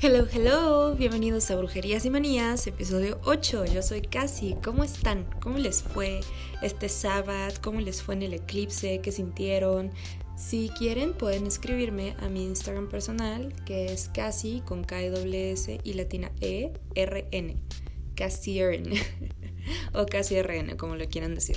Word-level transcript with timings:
Hello, 0.00 0.28
hello, 0.32 0.94
bienvenidos 0.94 1.50
a 1.50 1.56
Brujerías 1.56 2.04
y 2.04 2.10
Manías, 2.10 2.68
episodio 2.68 3.20
8. 3.24 3.64
Yo 3.64 3.82
soy 3.82 4.00
Casi. 4.00 4.54
¿Cómo 4.62 4.84
están? 4.84 5.26
¿Cómo 5.40 5.58
les 5.58 5.82
fue 5.82 6.20
este 6.62 6.88
sábado? 6.88 7.52
¿Cómo 7.62 7.80
les 7.80 8.00
fue 8.00 8.14
en 8.14 8.22
el 8.22 8.34
eclipse? 8.34 9.00
¿Qué 9.02 9.10
sintieron? 9.10 9.90
Si 10.36 10.70
quieren, 10.78 11.14
pueden 11.14 11.48
escribirme 11.48 12.14
a 12.20 12.28
mi 12.28 12.44
Instagram 12.44 12.88
personal, 12.88 13.52
que 13.64 13.86
es 13.86 14.08
Casi 14.08 14.60
con 14.60 14.84
K 14.84 15.02
-S, 15.02 15.16
-S 15.16 15.80
y 15.82 15.94
latina 15.94 16.30
E 16.40 16.74
R 16.94 17.26
N. 17.32 17.56
Casiern. 18.14 18.92
o 19.94 20.06
Casi 20.06 20.40
RN, 20.40 20.76
como 20.76 20.94
lo 20.94 21.08
quieran 21.08 21.34
decir. 21.34 21.56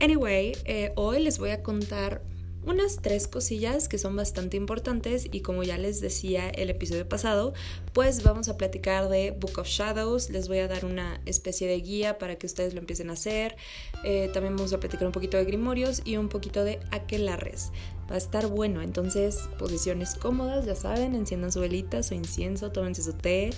Anyway, 0.00 0.56
eh, 0.64 0.90
hoy 0.96 1.22
les 1.22 1.38
voy 1.38 1.50
a 1.50 1.62
contar 1.62 2.22
unas 2.64 2.96
tres 2.96 3.26
cosillas 3.26 3.88
que 3.88 3.98
son 3.98 4.16
bastante 4.16 4.56
importantes 4.56 5.26
y 5.30 5.40
como 5.40 5.62
ya 5.62 5.78
les 5.78 6.00
decía 6.00 6.48
el 6.50 6.70
episodio 6.70 7.08
pasado, 7.08 7.54
pues 7.92 8.22
vamos 8.22 8.48
a 8.48 8.56
platicar 8.56 9.08
de 9.08 9.30
Book 9.32 9.58
of 9.58 9.66
Shadows, 9.66 10.30
les 10.30 10.48
voy 10.48 10.58
a 10.58 10.68
dar 10.68 10.84
una 10.84 11.20
especie 11.26 11.66
de 11.66 11.80
guía 11.80 12.18
para 12.18 12.36
que 12.36 12.46
ustedes 12.46 12.74
lo 12.74 12.80
empiecen 12.80 13.10
a 13.10 13.14
hacer, 13.14 13.56
eh, 14.04 14.30
también 14.32 14.56
vamos 14.56 14.72
a 14.72 14.80
platicar 14.80 15.06
un 15.06 15.12
poquito 15.12 15.36
de 15.36 15.44
Grimorios 15.44 16.02
y 16.04 16.16
un 16.16 16.28
poquito 16.28 16.64
de 16.64 16.80
Aquelarres. 16.90 17.72
Va 18.10 18.16
a 18.16 18.18
estar 18.18 18.48
bueno, 18.48 18.82
entonces 18.82 19.38
posiciones 19.56 20.14
cómodas, 20.16 20.66
ya 20.66 20.74
saben, 20.74 21.14
enciendan 21.14 21.52
su 21.52 21.60
velita, 21.60 22.02
su 22.02 22.14
incienso, 22.14 22.72
tómense 22.72 23.02
su 23.02 23.12
té. 23.12 23.50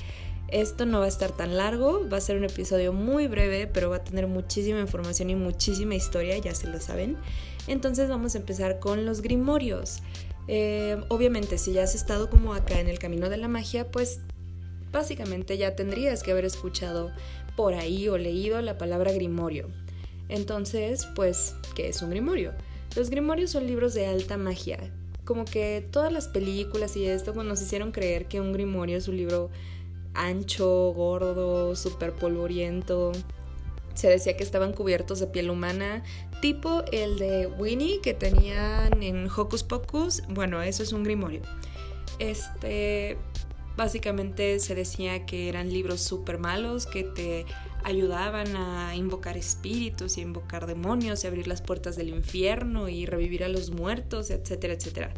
Esto 0.53 0.85
no 0.85 0.99
va 0.99 1.07
a 1.07 1.09
estar 1.09 1.33
tan 1.33 1.57
largo, 1.57 2.07
va 2.13 2.19
a 2.19 2.21
ser 2.21 2.37
un 2.37 2.45
episodio 2.45 2.93
muy 2.93 3.27
breve, 3.27 3.67
pero 3.67 3.89
va 3.89 3.97
a 3.97 4.05
tener 4.05 4.27
muchísima 4.27 4.81
información 4.81 5.31
y 5.31 5.35
muchísima 5.35 5.95
historia, 5.95 6.37
ya 6.37 6.55
se 6.55 6.67
lo 6.67 6.79
saben. 6.79 7.17
Entonces 7.69 8.11
vamos 8.11 8.35
a 8.35 8.39
empezar 8.39 8.79
con 8.79 9.07
los 9.07 9.23
grimorios. 9.23 10.03
Eh, 10.49 11.01
obviamente, 11.09 11.57
si 11.57 11.73
ya 11.73 11.85
has 11.85 11.95
estado 11.95 12.29
como 12.29 12.53
acá 12.53 12.81
en 12.81 12.89
el 12.89 12.99
camino 12.99 13.31
de 13.31 13.39
la 13.39 13.49
magia, 13.49 13.91
pues 13.91 14.21
básicamente 14.93 15.57
ya 15.57 15.75
tendrías 15.75 16.23
que 16.23 16.33
haber 16.33 16.45
escuchado 16.45 17.13
por 17.57 17.73
ahí 17.73 18.11
o 18.11 18.19
leído 18.19 18.61
la 18.61 18.77
palabra 18.77 19.11
grimorio. 19.11 19.71
Entonces, 20.29 21.09
pues, 21.15 21.55
¿qué 21.75 21.89
es 21.89 22.03
un 22.03 22.11
grimorio? 22.11 22.53
Los 22.95 23.09
grimorios 23.09 23.53
son 23.53 23.67
libros 23.67 23.95
de 23.95 24.05
alta 24.05 24.37
magia. 24.37 24.79
Como 25.25 25.47
que 25.47 25.89
todas 25.91 26.13
las 26.13 26.29
películas 26.29 26.95
y 26.99 27.07
esto 27.07 27.33
pues, 27.33 27.47
nos 27.47 27.63
hicieron 27.63 27.91
creer 27.91 28.27
que 28.27 28.43
un 28.43 28.53
grimorio 28.53 28.99
es 28.99 29.09
un 29.09 29.17
libro 29.17 29.49
ancho, 30.15 30.93
gordo, 30.93 31.77
súper 31.77 32.13
polvoriento. 32.13 33.13
Se 33.95 34.09
decía 34.09 34.37
que 34.37 34.43
estaban 34.43 34.73
cubiertos 34.73 35.21
de 35.21 35.27
piel 35.27 35.51
humana, 35.51 36.03
tipo 36.41 36.83
el 36.93 37.19
de 37.19 37.47
Winnie 37.47 38.01
que 38.01 38.15
tenían 38.15 39.03
en 39.03 39.29
Hocus 39.29 39.63
Pocus. 39.63 40.23
Bueno, 40.29 40.63
eso 40.63 40.83
es 40.83 40.93
un 40.93 41.05
grimorio. 41.05 41.43
Este, 42.19 43.19
básicamente 43.77 44.59
se 44.61 44.75
decía 44.75 45.27
que 45.27 45.49
eran 45.49 45.73
libros 45.73 46.01
súper 46.01 46.39
malos 46.39 46.87
que 46.87 47.05
te 47.05 47.47
ayudaban 47.85 48.57
a 48.57 48.95
invocar 48.95 49.37
espíritus 49.37 50.17
y 50.17 50.21
a 50.21 50.25
invocar 50.25 50.67
demonios 50.67 51.25
y 51.25 51.27
abrir 51.27 51.49
las 51.49 51.63
puertas 51.63 51.97
del 51.97 52.11
infierno 52.11 52.89
y 52.89 53.07
revivir 53.07 53.45
a 53.45 53.49
los 53.49 53.71
muertos, 53.71 54.31
etcétera, 54.31 54.75
etcétera. 54.75 55.13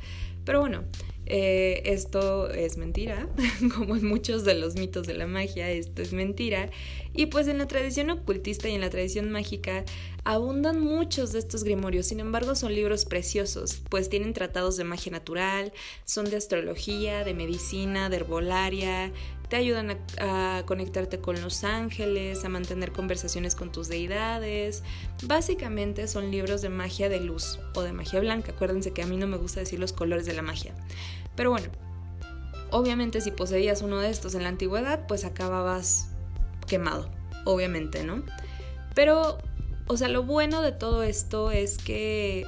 Pero 0.45 0.61
bueno, 0.61 0.85
eh, 1.27 1.83
esto 1.87 2.51
es 2.51 2.77
mentira, 2.77 3.29
como 3.75 3.97
en 3.97 4.07
muchos 4.07 4.45
de 4.45 4.55
los 4.55 4.75
mitos 4.77 5.07
de 5.07 5.15
la 5.15 5.27
magia, 5.27 5.71
esto 5.71 6.03
es 6.03 6.13
mentira. 6.13 6.71
Y 7.15 7.27
pues 7.27 7.49
en 7.49 7.59
la 7.59 7.67
tradición 7.67 8.11
ocultista 8.11 8.69
y 8.69 8.75
en 8.75 8.81
la 8.81 8.91
tradición 8.91 9.31
mágica 9.31 9.85
abundan 10.25 10.81
muchos 10.81 11.33
de 11.33 11.39
estos 11.39 11.65
grimorios, 11.65 12.07
sin 12.07 12.21
embargo 12.21 12.55
son 12.55 12.75
libros 12.75 13.05
preciosos, 13.05 13.81
pues 13.89 14.09
tienen 14.09 14.33
tratados 14.33 14.77
de 14.77 14.85
magia 14.85 15.13
natural, 15.13 15.73
son 16.05 16.29
de 16.29 16.37
astrología, 16.37 17.25
de 17.25 17.35
medicina, 17.35 18.09
de 18.09 18.17
herbolaria, 18.17 19.13
te 19.55 19.59
ayudan 19.59 19.97
a, 20.19 20.65
conectarte 20.67 21.21
con 21.21 21.41
los 21.41 21.63
ángeles, 21.63 22.45
a 22.45 22.49
mantener 22.49 22.91
conversaciones 22.91 23.55
con 23.55 23.71
tus 23.71 23.87
deidades. 23.87 24.83
Básicamente 25.23 26.09
son 26.09 26.33
libros 26.33 26.61
de 26.61 26.71
magia 26.71 27.09
de 27.09 27.21
luz 27.21 27.61
o 27.77 27.83
de 27.83 27.93
magia 27.93 28.19
blanca. 28.19 28.51
Acuérdense 28.51 28.93
que 28.93 29.03
a 29.03 29.07
mí 29.07 29.17
no 29.17 29.29
me 29.29 29.37
gusta 29.37 29.61
decir 29.61 29.79
los 29.79 29.93
colores 29.93 30.27
de 30.27 30.35
la 30.35 30.43
magia. 30.43 30.75
Pero 31.37 31.51
bueno, 31.51 31.69
obviamente 32.73 33.21
si 33.21 33.31
poseías 33.31 33.83
uno 33.83 34.01
de 34.01 34.11
estos 34.11 34.35
en 34.35 34.43
la 34.43 34.49
antigüedad, 34.49 35.07
pues 35.07 35.25
acababas 35.25 36.09
quemado, 36.67 37.09
obviamente, 37.45 38.03
¿no? 38.03 38.25
Pero, 38.97 39.39
o 39.87 39.97
sea, 39.97 40.09
lo 40.09 40.25
bueno 40.25 40.63
de 40.63 40.73
todo 40.73 41.05
esto 41.05 41.53
es 41.53 41.79
que 41.79 42.45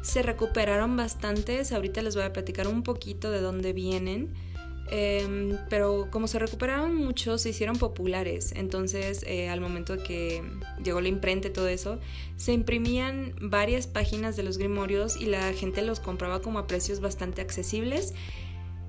se 0.00 0.22
recuperaron 0.22 0.96
bastantes. 0.96 1.70
Ahorita 1.72 2.00
les 2.00 2.14
voy 2.14 2.24
a 2.24 2.32
platicar 2.32 2.66
un 2.66 2.82
poquito 2.82 3.30
de 3.30 3.42
dónde 3.42 3.74
vienen 3.74 4.45
Em, 4.88 5.58
pero 5.68 6.08
como 6.10 6.28
se 6.28 6.38
recuperaron 6.38 6.94
muchos, 6.94 7.42
se 7.42 7.50
hicieron 7.50 7.76
populares. 7.76 8.52
Entonces, 8.54 9.24
eh, 9.26 9.48
al 9.48 9.60
momento 9.60 10.02
que 10.02 10.42
llegó 10.82 11.00
la 11.00 11.08
imprenta 11.08 11.48
y 11.48 11.50
todo 11.52 11.68
eso, 11.68 11.98
se 12.36 12.52
imprimían 12.52 13.34
varias 13.40 13.86
páginas 13.86 14.36
de 14.36 14.44
los 14.44 14.58
grimorios 14.58 15.16
y 15.16 15.26
la 15.26 15.52
gente 15.52 15.82
los 15.82 16.00
compraba 16.00 16.40
como 16.40 16.58
a 16.58 16.66
precios 16.66 17.00
bastante 17.00 17.42
accesibles. 17.42 18.14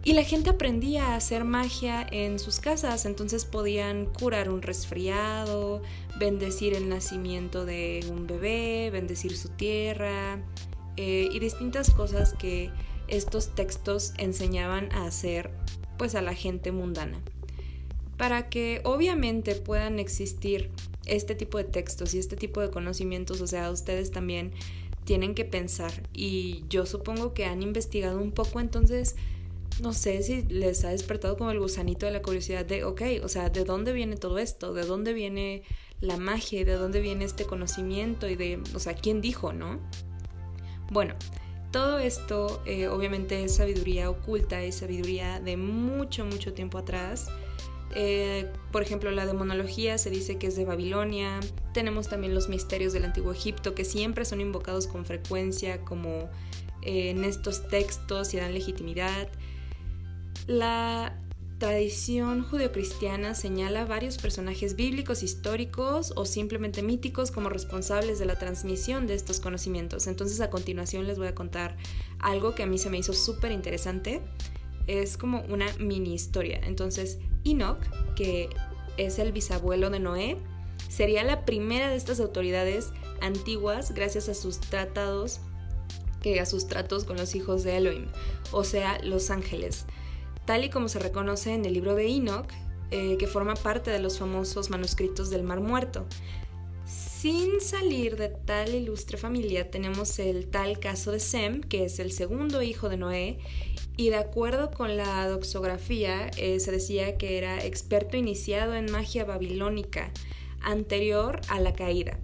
Y 0.03 0.13
la 0.13 0.23
gente 0.23 0.51
aprendía 0.51 1.07
a 1.07 1.15
hacer 1.15 1.43
magia 1.43 2.07
en 2.11 2.39
sus 2.39 2.61
casas, 2.61 3.05
entonces 3.05 3.43
podían 3.43 4.05
curar 4.05 4.49
un 4.49 4.61
resfriado, 4.61 5.81
bendecir 6.17 6.75
el 6.75 6.87
nacimiento 6.87 7.65
de 7.65 8.05
un 8.09 8.25
bebé, 8.25 8.89
bendecir 8.89 9.35
su 9.35 9.49
tierra 9.49 10.39
eh, 10.95 11.27
y 11.29 11.39
distintas 11.39 11.89
cosas 11.89 12.33
que 12.39 12.71
estos 13.09 13.53
textos 13.53 14.13
enseñaban 14.17 14.91
a 14.93 15.07
hacer 15.07 15.51
pues 15.97 16.15
a 16.15 16.21
la 16.21 16.33
gente 16.33 16.71
mundana. 16.71 17.21
Para 18.17 18.49
que 18.49 18.81
obviamente 18.83 19.55
puedan 19.55 19.99
existir 19.99 20.71
este 21.05 21.35
tipo 21.35 21.57
de 21.57 21.63
textos 21.63 22.13
y 22.13 22.19
este 22.19 22.35
tipo 22.35 22.61
de 22.61 22.69
conocimientos, 22.69 23.41
o 23.41 23.47
sea, 23.47 23.71
ustedes 23.71 24.11
también 24.11 24.51
tienen 25.03 25.35
que 25.35 25.45
pensar 25.45 25.91
y 26.13 26.65
yo 26.69 26.85
supongo 26.85 27.33
que 27.33 27.45
han 27.45 27.61
investigado 27.61 28.19
un 28.19 28.31
poco, 28.31 28.59
entonces 28.59 29.15
no 29.81 29.93
sé 29.93 30.21
si 30.23 30.41
les 30.43 30.83
ha 30.83 30.89
despertado 30.89 31.37
como 31.37 31.51
el 31.51 31.59
gusanito 31.59 32.05
de 32.05 32.11
la 32.11 32.21
curiosidad 32.21 32.65
de, 32.65 32.83
ok, 32.83 33.01
o 33.23 33.27
sea, 33.27 33.49
¿de 33.49 33.63
dónde 33.63 33.93
viene 33.93 34.17
todo 34.17 34.39
esto? 34.39 34.73
¿De 34.73 34.83
dónde 34.83 35.13
viene 35.13 35.63
la 36.01 36.17
magia? 36.17 36.65
¿De 36.65 36.73
dónde 36.73 36.99
viene 36.99 37.25
este 37.25 37.45
conocimiento? 37.45 38.27
Y 38.27 38.35
de, 38.35 38.61
o 38.73 38.79
sea, 38.79 38.95
¿quién 38.95 39.21
dijo, 39.21 39.53
no? 39.53 39.79
Bueno, 40.91 41.15
todo 41.71 41.99
esto 41.99 42.61
eh, 42.65 42.87
obviamente 42.87 43.43
es 43.43 43.55
sabiduría 43.55 44.09
oculta, 44.09 44.61
es 44.61 44.75
sabiduría 44.75 45.39
de 45.39 45.57
mucho, 45.57 46.25
mucho 46.25 46.53
tiempo 46.53 46.77
atrás. 46.77 47.27
Eh, 47.95 48.51
por 48.71 48.81
ejemplo, 48.81 49.11
la 49.11 49.25
demonología 49.25 49.97
se 49.97 50.09
dice 50.09 50.37
que 50.37 50.47
es 50.47 50.55
de 50.55 50.65
Babilonia. 50.65 51.39
Tenemos 51.73 52.07
también 52.07 52.33
los 52.33 52.49
misterios 52.49 52.93
del 52.93 53.05
antiguo 53.05 53.31
Egipto 53.31 53.75
que 53.75 53.85
siempre 53.85 54.25
son 54.25 54.41
invocados 54.41 54.87
con 54.87 55.05
frecuencia 55.05 55.83
como 55.83 56.29
eh, 56.83 57.09
en 57.09 57.23
estos 57.23 57.67
textos 57.67 58.33
y 58.33 58.37
dan 58.37 58.53
legitimidad. 58.53 59.29
La 60.47 61.17
tradición 61.57 62.43
judeocristiana 62.43 63.33
señala 63.33 63.85
varios 63.85 64.17
personajes 64.17 64.75
bíblicos, 64.75 65.23
históricos 65.23 66.13
o 66.15 66.25
simplemente 66.25 66.83
míticos 66.83 67.31
como 67.31 67.49
responsables 67.49 68.19
de 68.19 68.25
la 68.25 68.37
transmisión 68.37 69.07
de 69.07 69.15
estos 69.15 69.39
conocimientos. 69.39 70.07
Entonces 70.07 70.39
a 70.41 70.49
continuación 70.49 71.07
les 71.07 71.17
voy 71.17 71.27
a 71.27 71.35
contar 71.35 71.75
algo 72.19 72.53
que 72.53 72.63
a 72.63 72.67
mí 72.67 72.77
se 72.77 72.89
me 72.89 72.97
hizo 72.97 73.13
súper 73.13 73.51
interesante. 73.51 74.21
Es 74.85 75.17
como 75.17 75.41
una 75.49 75.65
mini 75.79 76.13
historia. 76.13 76.59
Entonces 76.63 77.17
Enoch, 77.43 77.79
que 78.15 78.49
es 78.97 79.17
el 79.17 79.31
bisabuelo 79.31 79.89
de 79.89 79.99
Noé, 79.99 80.37
sería 80.89 81.23
la 81.23 81.43
primera 81.43 81.89
de 81.89 81.95
estas 81.95 82.19
autoridades 82.19 82.91
antiguas 83.19 83.93
gracias 83.93 84.29
a 84.29 84.35
sus 84.35 84.59
tratados 84.59 85.39
que 86.21 86.39
a 86.39 86.45
sus 86.45 86.67
tratos 86.67 87.03
con 87.03 87.17
los 87.17 87.35
hijos 87.35 87.63
de 87.63 87.77
Elohim, 87.77 88.07
o 88.51 88.63
sea, 88.63 88.99
los 89.03 89.29
ángeles 89.29 89.85
tal 90.47 90.63
y 90.63 90.69
como 90.69 90.87
se 90.87 90.97
reconoce 90.97 91.53
en 91.53 91.65
el 91.65 91.73
libro 91.73 91.93
de 91.93 92.07
Enoch, 92.07 92.47
eh, 92.89 93.17
que 93.17 93.27
forma 93.27 93.53
parte 93.53 93.91
de 93.91 93.99
los 93.99 94.17
famosos 94.17 94.69
manuscritos 94.69 95.29
del 95.29 95.43
Mar 95.43 95.59
Muerto. 95.59 96.07
Sin 96.85 97.59
salir 97.59 98.15
de 98.15 98.29
tal 98.29 98.73
ilustre 98.73 99.17
familia, 99.17 99.69
tenemos 99.69 100.19
el 100.19 100.47
tal 100.47 100.79
caso 100.79 101.11
de 101.11 101.19
Sem, 101.19 101.59
que 101.59 101.83
es 101.83 101.99
el 101.99 102.13
segundo 102.13 102.61
hijo 102.61 102.87
de 102.87 102.95
Noé, 102.95 103.39
y 103.97 104.09
de 104.09 104.15
acuerdo 104.15 104.71
con 104.71 104.95
la 104.95 105.27
doxografía, 105.27 106.31
eh, 106.37 106.61
se 106.61 106.71
decía 106.71 107.17
que 107.17 107.37
era 107.37 107.65
experto 107.65 108.15
iniciado 108.15 108.73
en 108.73 108.89
magia 108.89 109.25
babilónica, 109.25 110.11
anterior 110.61 111.41
a 111.49 111.59
la 111.59 111.73
caída. 111.73 112.17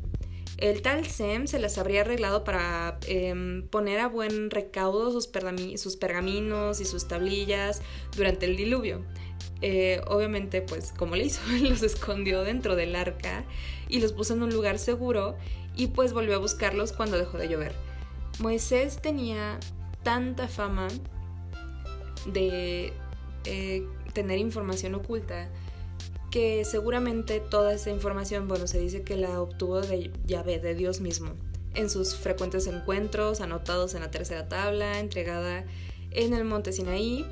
El 0.64 0.82
tal 0.82 1.06
Sem 1.06 1.46
se 1.46 1.60
las 1.60 1.78
habría 1.78 2.02
arreglado 2.02 2.46
para 2.46 2.98
em, 3.08 3.68
poner 3.68 4.00
a 4.00 4.08
buen 4.08 4.50
recaudo 4.50 5.12
sus, 5.12 5.28
pergaminos 5.28 6.80
y 6.80 6.86
sus 6.86 7.06
tablillas 7.06 7.82
durante 8.16 8.46
el 8.46 8.56
diluvio. 8.56 9.04
Eh, 9.60 10.00
obviamente, 10.08 10.62
pues 10.62 10.94
como 10.98 11.18
le 11.18 11.26
hizo, 11.26 11.42
los 11.62 11.84
escondió 11.84 12.46
dentro 12.46 12.78
del 12.78 12.96
arca 12.96 13.44
y 13.90 14.00
los 14.00 14.14
puso 14.14 14.36
en 14.36 14.44
un 14.44 14.54
lugar 14.54 14.80
seguro 14.80 15.36
y 15.76 15.88
pues 15.88 16.14
volvió 16.14 16.36
a 16.36 16.40
buscarlos 16.40 16.94
cuando 16.94 17.18
dejó 17.18 17.38
de 17.38 17.50
llover. 17.50 17.74
Moisés 18.40 19.02
tenía 19.02 19.60
tanta 20.02 20.48
fama 20.48 20.88
de... 22.26 22.94
Eh, 23.44 23.86
tener 24.14 24.38
información 24.38 24.96
oculta 24.96 25.50
que 26.34 26.66
seguramente 26.66 27.40
toda 27.40 27.76
esa 27.76 27.92
información, 27.92 28.48
bueno, 28.48 28.66
se 28.66 28.80
dice 28.80 29.04
que 29.04 29.18
la 29.18 29.40
obtuvo 29.40 29.82
de 29.82 30.10
Yahvé, 30.26 30.58
de 30.58 30.74
Dios 30.74 31.00
mismo, 31.00 31.34
en 31.76 31.92
sus 31.92 32.16
frecuentes 32.16 32.66
encuentros, 32.66 33.40
anotados 33.40 33.94
en 33.94 34.02
la 34.02 34.10
tercera 34.10 34.50
tabla, 34.50 35.00
entregada 35.00 35.64
en 36.10 36.34
el 36.34 36.44
monte 36.44 36.72
Sinaí, 36.72 37.28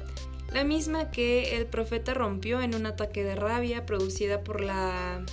la 0.54 0.64
misma 0.64 1.10
que 1.10 1.58
el 1.58 1.66
profeta 1.66 2.14
rompió 2.14 2.62
en 2.62 2.76
un 2.76 2.86
ataque 2.86 3.24
de 3.24 3.36
rabia 3.36 3.88
producida 3.88 4.44
por 4.44 4.62
la 4.62 5.26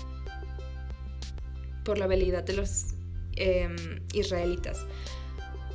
por 1.85 1.99
la 1.99 2.07
habilidad 2.07 2.45
de 2.45 2.55
los 2.55 2.95
em, 3.37 4.01
israelitas. 4.15 4.87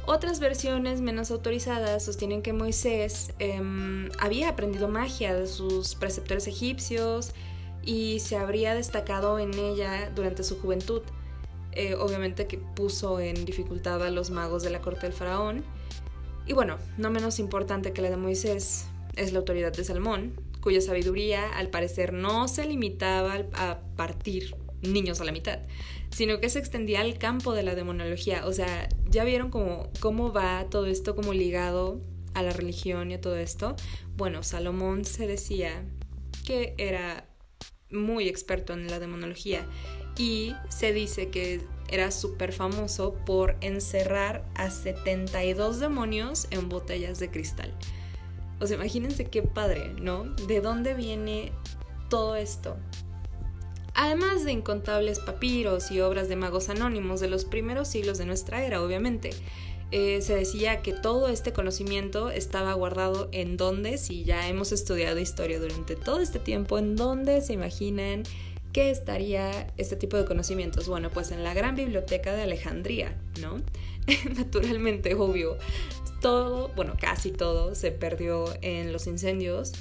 Otras 0.08 0.40
versiones 0.40 1.00
menos 1.00 1.30
autorizadas 1.30 2.06
sostienen 2.06 2.42
que 2.42 2.54
Moisés 2.54 3.34
em, 3.38 4.10
había 4.18 4.50
aprendido 4.50 4.88
magia 4.88 5.36
de 5.36 5.46
sus 5.46 5.94
preceptores 5.94 6.48
egipcios 6.48 7.36
y 7.86 8.20
se 8.20 8.38
habría 8.38 8.76
destacado 8.76 9.40
en 9.40 9.54
ella 9.54 10.12
durante 10.16 10.44
su 10.44 10.60
juventud. 10.60 11.02
Eh, 11.72 11.96
obviamente 11.96 12.46
que 12.46 12.58
puso 12.58 13.20
en 13.20 13.46
dificultad 13.46 14.04
a 14.04 14.12
los 14.12 14.30
magos 14.30 14.64
de 14.64 14.70
la 14.70 14.82
corte 14.82 15.08
del 15.08 15.14
faraón. 15.14 15.64
Y 16.46 16.54
bueno, 16.54 16.78
no 16.98 17.10
menos 17.10 17.40
importante 17.40 17.94
que 17.94 18.02
la 18.02 18.10
de 18.10 18.18
Moisés 18.18 18.86
es 19.16 19.32
la 19.32 19.40
autoridad 19.40 19.74
de 19.74 19.84
Salmón, 19.84 20.34
cuya 20.62 20.82
sabiduría 20.82 21.50
al 21.50 21.70
parecer 21.70 22.14
no 22.14 22.48
se 22.48 22.66
limitaba 22.66 23.44
a 23.54 23.80
partir 23.96 24.56
niños 24.82 25.22
a 25.22 25.26
la 25.26 25.32
mitad, 25.32 25.60
sino 26.12 26.40
que 26.40 26.50
se 26.50 26.60
extendía 26.60 27.02
al 27.02 27.18
campo 27.18 27.54
de 27.54 27.64
la 27.64 27.76
demonología. 27.76 28.46
O 28.46 28.54
sea, 28.54 28.90
ya 29.10 29.24
vieron 29.24 29.50
cómo, 29.50 29.90
cómo 30.00 30.32
va 30.32 30.68
todo 30.70 30.86
esto 30.86 31.16
como 31.16 31.34
ligado 31.34 32.02
a 32.34 32.44
la 32.44 32.52
religión 32.52 33.12
y 33.12 33.16
a 33.16 33.22
todo 33.22 33.38
esto. 33.38 33.76
Bueno, 34.16 34.44
Salomón 34.44 35.06
se 35.06 35.28
decía 35.28 35.84
que 36.46 36.76
era 36.78 37.26
muy 37.94 38.28
experto 38.28 38.74
en 38.74 38.88
la 38.88 39.00
demonología 39.00 39.66
y 40.18 40.54
se 40.70 40.94
dice 40.94 41.30
que 41.30 41.62
era 41.90 42.12
súper 42.12 42.54
famoso 42.54 43.14
por 43.26 43.56
encerrar 43.62 44.46
a 44.56 44.70
72 44.70 45.80
demonios 45.80 46.48
en 46.52 46.70
botellas 46.70 47.20
de 47.20 47.30
cristal. 47.30 47.74
O 48.60 48.68
sea, 48.68 48.78
imagínense 48.78 49.26
qué 49.26 49.42
padre, 49.42 49.94
¿no? 50.00 50.24
¿De 50.48 50.62
dónde 50.62 50.94
viene 50.94 51.52
todo 52.10 52.36
esto? 52.36 52.78
Además 53.96 54.44
de 54.44 54.54
incontables 54.54 55.20
papiros 55.20 55.92
y 55.92 56.02
obras 56.02 56.30
de 56.30 56.36
magos 56.36 56.70
anónimos 56.70 57.20
de 57.20 57.30
los 57.30 57.46
primeros 57.46 57.88
siglos 57.88 58.18
de 58.18 58.26
nuestra 58.26 58.64
era, 58.64 58.82
obviamente, 58.82 59.30
eh, 59.96 60.24
se 60.24 60.34
decía 60.34 60.82
que 60.82 60.92
todo 60.92 61.28
este 61.28 61.54
conocimiento 61.54 62.32
estaba 62.32 62.74
guardado 62.74 63.30
en 63.32 63.58
donde, 63.58 64.00
si 64.00 64.24
ya 64.24 64.50
hemos 64.50 64.72
estudiado 64.72 65.20
historia 65.20 65.60
durante 65.60 65.96
todo 65.96 66.20
este 66.20 66.40
tiempo, 66.40 66.80
en 66.80 66.96
dónde 66.96 67.42
se 67.42 67.54
imaginan 67.54 68.24
que 68.72 68.90
estaría 68.90 69.72
este 69.78 69.96
tipo 69.96 70.18
de 70.18 70.26
conocimientos. 70.26 70.88
Bueno, 70.88 71.12
pues 71.12 71.30
en 71.30 71.44
la 71.44 71.54
gran 71.54 71.76
biblioteca 71.76 72.34
de 72.34 72.42
Alejandría, 72.42 73.16
¿no? 73.40 73.62
Naturalmente, 74.36 75.14
obvio, 75.14 75.60
todo, 76.22 76.70
bueno, 76.70 76.96
casi 77.00 77.30
todo 77.30 77.76
se 77.76 77.92
perdió 77.92 78.46
en 78.64 78.94
los 78.94 79.06
incendios 79.06 79.74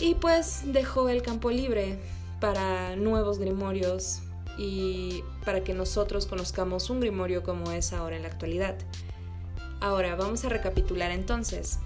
y 0.00 0.16
pues 0.16 0.62
dejó 0.64 1.08
el 1.08 1.22
campo 1.22 1.52
libre 1.52 1.96
para 2.40 2.96
nuevos 2.96 3.38
grimorios 3.38 4.22
y 4.60 5.24
para 5.46 5.64
que 5.64 5.72
nosotros 5.72 6.26
conozcamos 6.26 6.90
un 6.90 7.00
grimorio 7.00 7.42
como 7.42 7.72
es 7.72 7.94
ahora 7.94 8.16
en 8.16 8.22
la 8.22 8.28
actualidad. 8.28 8.76
Ahora 9.80 10.16
vamos 10.16 10.44
a 10.44 10.50
recapitular 10.50 11.10
entonces, 11.12 11.78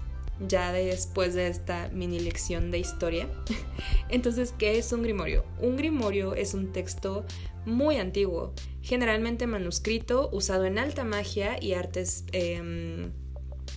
ya 0.45 0.73
después 0.73 1.33
de 1.33 1.47
esta 1.47 1.87
mini 1.93 2.19
lección 2.19 2.71
de 2.71 2.79
historia. 2.79 3.29
entonces, 4.09 4.53
¿qué 4.57 4.77
es 4.77 4.91
un 4.91 5.03
grimorio? 5.03 5.45
Un 5.61 5.77
grimorio 5.77 6.35
es 6.35 6.53
un 6.53 6.73
texto 6.73 7.23
muy 7.65 7.95
antiguo, 7.95 8.53
generalmente 8.81 9.47
manuscrito, 9.47 10.29
usado 10.33 10.65
en 10.65 10.77
alta 10.77 11.05
magia 11.05 11.55
y 11.63 11.75
artes 11.75 12.25
em, 12.33 13.13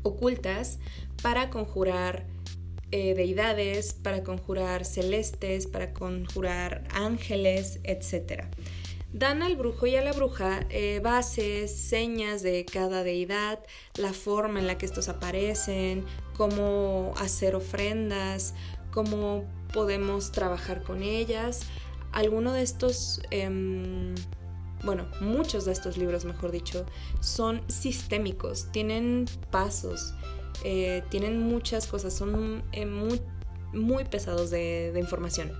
ocultas 0.03 0.81
para 1.23 1.51
conjurar 1.51 2.27
eh, 2.91 3.15
deidades, 3.15 3.93
para 3.93 4.25
conjurar 4.25 4.85
celestes, 4.85 5.69
para 5.69 5.93
conjurar 5.93 6.83
ángeles, 6.91 7.79
etc. 7.85 8.47
Dan 9.12 9.43
al 9.43 9.56
brujo 9.56 9.87
y 9.87 9.96
a 9.96 10.02
la 10.02 10.12
bruja 10.12 10.66
eh, 10.69 11.00
bases, 11.02 11.75
señas 11.75 12.43
de 12.43 12.66
cada 12.66 13.02
deidad, 13.02 13.58
la 13.96 14.12
forma 14.12 14.60
en 14.60 14.66
la 14.66 14.76
que 14.76 14.84
estos 14.84 15.08
aparecen, 15.08 16.05
cómo 16.37 17.14
hacer 17.16 17.55
ofrendas, 17.55 18.55
cómo 18.90 19.44
podemos 19.72 20.31
trabajar 20.32 20.82
con 20.82 21.02
ellas. 21.02 21.60
Alguno 22.12 22.52
de 22.52 22.62
estos, 22.62 23.22
em, 23.31 24.14
bueno, 24.84 25.06
muchos 25.20 25.64
de 25.64 25.72
estos 25.72 25.96
libros, 25.96 26.25
mejor 26.25 26.52
dicho, 26.52 26.84
son 27.20 27.62
sistémicos, 27.69 28.70
tienen 28.72 29.26
pasos, 29.50 30.14
eh, 30.64 31.02
tienen 31.10 31.40
muchas 31.40 31.87
cosas, 31.87 32.14
son 32.14 32.62
eh, 32.72 32.87
muy, 32.87 33.20
muy, 33.72 34.05
pesados 34.05 34.50
de, 34.50 34.93
información. 34.99 35.52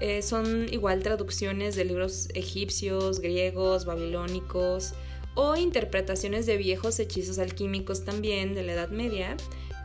Eh, 0.00 0.22
son 0.22 0.66
igual 0.72 1.02
traducciones 1.02 1.76
de 1.76 1.84
libros 1.84 2.28
egipcios, 2.34 3.20
griegos, 3.20 3.84
babilónicos 3.84 4.94
o 5.34 5.56
interpretaciones 5.56 6.46
de 6.46 6.56
viejos 6.56 6.98
hechizos 6.98 7.38
alquímicos 7.38 8.04
también 8.04 8.54
de 8.54 8.62
la 8.62 8.72
Edad 8.72 8.90
Media 8.90 9.36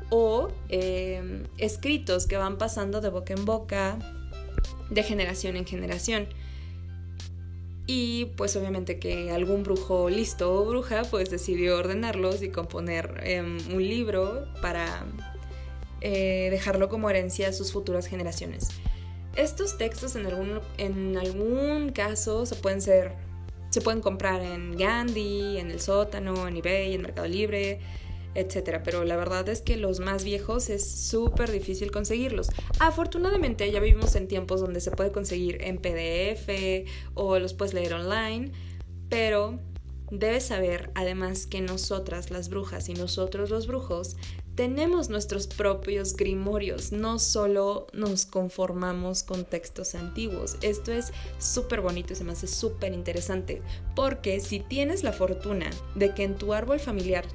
o 0.09 0.49
escritos 1.57 2.27
que 2.27 2.37
van 2.37 2.57
pasando 2.57 3.01
de 3.01 3.09
boca 3.09 3.33
en 3.33 3.45
boca, 3.45 3.97
de 4.89 5.03
generación 5.03 5.55
en 5.55 5.65
generación. 5.65 6.27
Y 7.87 8.25
pues 8.35 8.55
obviamente 8.55 8.97
que 8.97 9.31
algún 9.31 9.63
brujo 9.63 10.09
listo 10.09 10.53
o 10.53 10.65
bruja 10.65 11.03
pues 11.03 11.29
decidió 11.29 11.77
ordenarlos 11.77 12.41
y 12.41 12.49
componer 12.49 13.21
em, 13.23 13.57
un 13.71 13.83
libro 13.83 14.47
para 14.61 15.05
eh, 16.01 16.47
dejarlo 16.49 16.89
como 16.89 17.09
herencia 17.09 17.49
a 17.49 17.53
sus 17.53 17.71
futuras 17.71 18.07
generaciones. 18.07 18.69
Estos 19.35 19.77
textos 19.77 20.15
en 20.15 20.25
algún, 20.25 20.61
en 20.77 21.17
algún 21.17 21.91
caso 21.91 22.45
se 22.45 22.55
pueden 22.55 22.81
ser 22.81 23.13
se 23.75 23.81
pueden 23.81 23.99
comprar 23.99 24.41
en 24.41 24.77
Gandhi, 24.77 25.57
en 25.57 25.69
el 25.69 25.81
sótano, 25.81 26.47
en 26.47 26.55
eBay, 26.55 26.93
en 26.93 27.01
Mercado 27.01 27.27
Libre, 27.27 27.81
etcétera. 28.33 28.83
Pero 28.83 29.03
la 29.03 29.17
verdad 29.17 29.49
es 29.49 29.59
que 29.59 29.75
los 29.75 29.99
más 29.99 30.23
viejos 30.23 30.69
es 30.69 30.89
súper 30.89 31.51
difícil 31.51 31.91
conseguirlos. 31.91 32.47
Afortunadamente 32.79 33.69
ya 33.69 33.81
vivimos 33.81 34.15
en 34.15 34.29
tiempos 34.29 34.61
donde 34.61 34.79
se 34.79 34.91
puede 34.91 35.11
conseguir 35.11 35.57
en 35.61 35.79
PDF 35.79 36.87
o 37.15 37.37
los 37.37 37.53
puedes 37.53 37.73
leer 37.73 37.93
online, 37.95 38.53
pero 39.09 39.59
debes 40.09 40.45
saber 40.45 40.91
además 40.95 41.45
que 41.45 41.59
nosotras 41.59 42.31
las 42.31 42.47
brujas 42.47 42.87
y 42.87 42.93
nosotros 42.93 43.49
los 43.49 43.67
brujos 43.67 44.15
tenemos 44.55 45.09
nuestros 45.09 45.47
propios 45.47 46.15
grimorios, 46.15 46.91
no 46.91 47.19
solo 47.19 47.87
nos 47.93 48.25
conformamos 48.25 49.23
con 49.23 49.43
textos 49.43 49.95
antiguos. 49.95 50.57
Esto 50.61 50.93
es 50.93 51.11
súper 51.37 51.81
bonito 51.81 52.13
y 52.13 52.15
se 52.15 52.23
me 52.23 52.31
hace 52.31 52.47
súper 52.47 52.93
interesante, 52.93 53.61
porque 53.95 54.39
si 54.39 54.61
tienes 54.61 55.03
la 55.03 55.11
fortuna 55.11 55.69
de 55.95 56.13
que 56.13 56.23
en 56.23 56.35
tu 56.35 56.53
árbol 56.53 56.79
familiar 56.79 57.25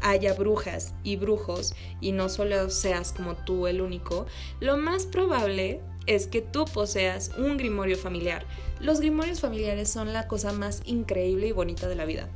haya 0.00 0.34
brujas 0.34 0.94
y 1.04 1.16
brujos 1.16 1.74
y 2.00 2.12
no 2.12 2.28
solo 2.28 2.70
seas 2.70 3.12
como 3.12 3.36
tú 3.36 3.66
el 3.66 3.80
único, 3.80 4.26
lo 4.60 4.76
más 4.76 5.04
probable 5.04 5.80
es 6.06 6.26
que 6.26 6.40
tú 6.40 6.64
poseas 6.64 7.32
un 7.36 7.56
grimorio 7.56 7.96
familiar. 7.96 8.46
Los 8.80 9.00
grimorios 9.00 9.40
familiares 9.40 9.90
son 9.90 10.12
la 10.12 10.28
cosa 10.28 10.52
más 10.52 10.82
increíble 10.84 11.48
y 11.48 11.52
bonita 11.52 11.88
de 11.88 11.96
la 11.96 12.04
vida. 12.04 12.28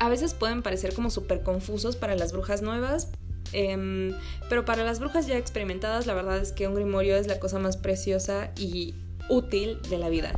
A 0.00 0.08
veces 0.08 0.34
pueden 0.34 0.62
parecer 0.62 0.94
como 0.94 1.10
súper 1.10 1.42
confusos 1.42 1.96
para 1.96 2.16
las 2.16 2.32
brujas 2.32 2.62
nuevas, 2.62 3.08
em, 3.52 4.14
pero 4.48 4.64
para 4.64 4.84
las 4.84 5.00
brujas 5.00 5.26
ya 5.26 5.38
experimentadas 5.38 6.06
la 6.06 6.14
verdad 6.14 6.38
es 6.38 6.52
que 6.52 6.66
un 6.66 6.74
grimorio 6.74 7.16
es 7.16 7.26
la 7.26 7.38
cosa 7.38 7.58
más 7.58 7.76
preciosa 7.76 8.50
y 8.56 8.94
útil 9.28 9.80
de 9.88 9.98
la 9.98 10.08
vida. 10.08 10.32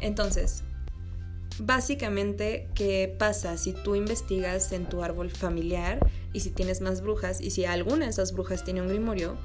Entonces, 0.00 0.62
Básicamente, 1.58 2.68
¿qué 2.74 3.14
pasa 3.18 3.56
si 3.56 3.72
tú 3.72 3.94
investigas 3.94 4.72
en 4.72 4.86
tu 4.86 5.02
árbol 5.02 5.30
familiar 5.30 5.98
y 6.34 6.40
si 6.40 6.50
tienes 6.50 6.82
más 6.82 7.00
brujas 7.00 7.40
y 7.40 7.50
si 7.50 7.64
alguna 7.64 8.04
de 8.04 8.10
esas 8.10 8.34
brujas 8.34 8.62
tiene 8.62 8.82
un 8.82 8.88
grimorio? 8.88 9.36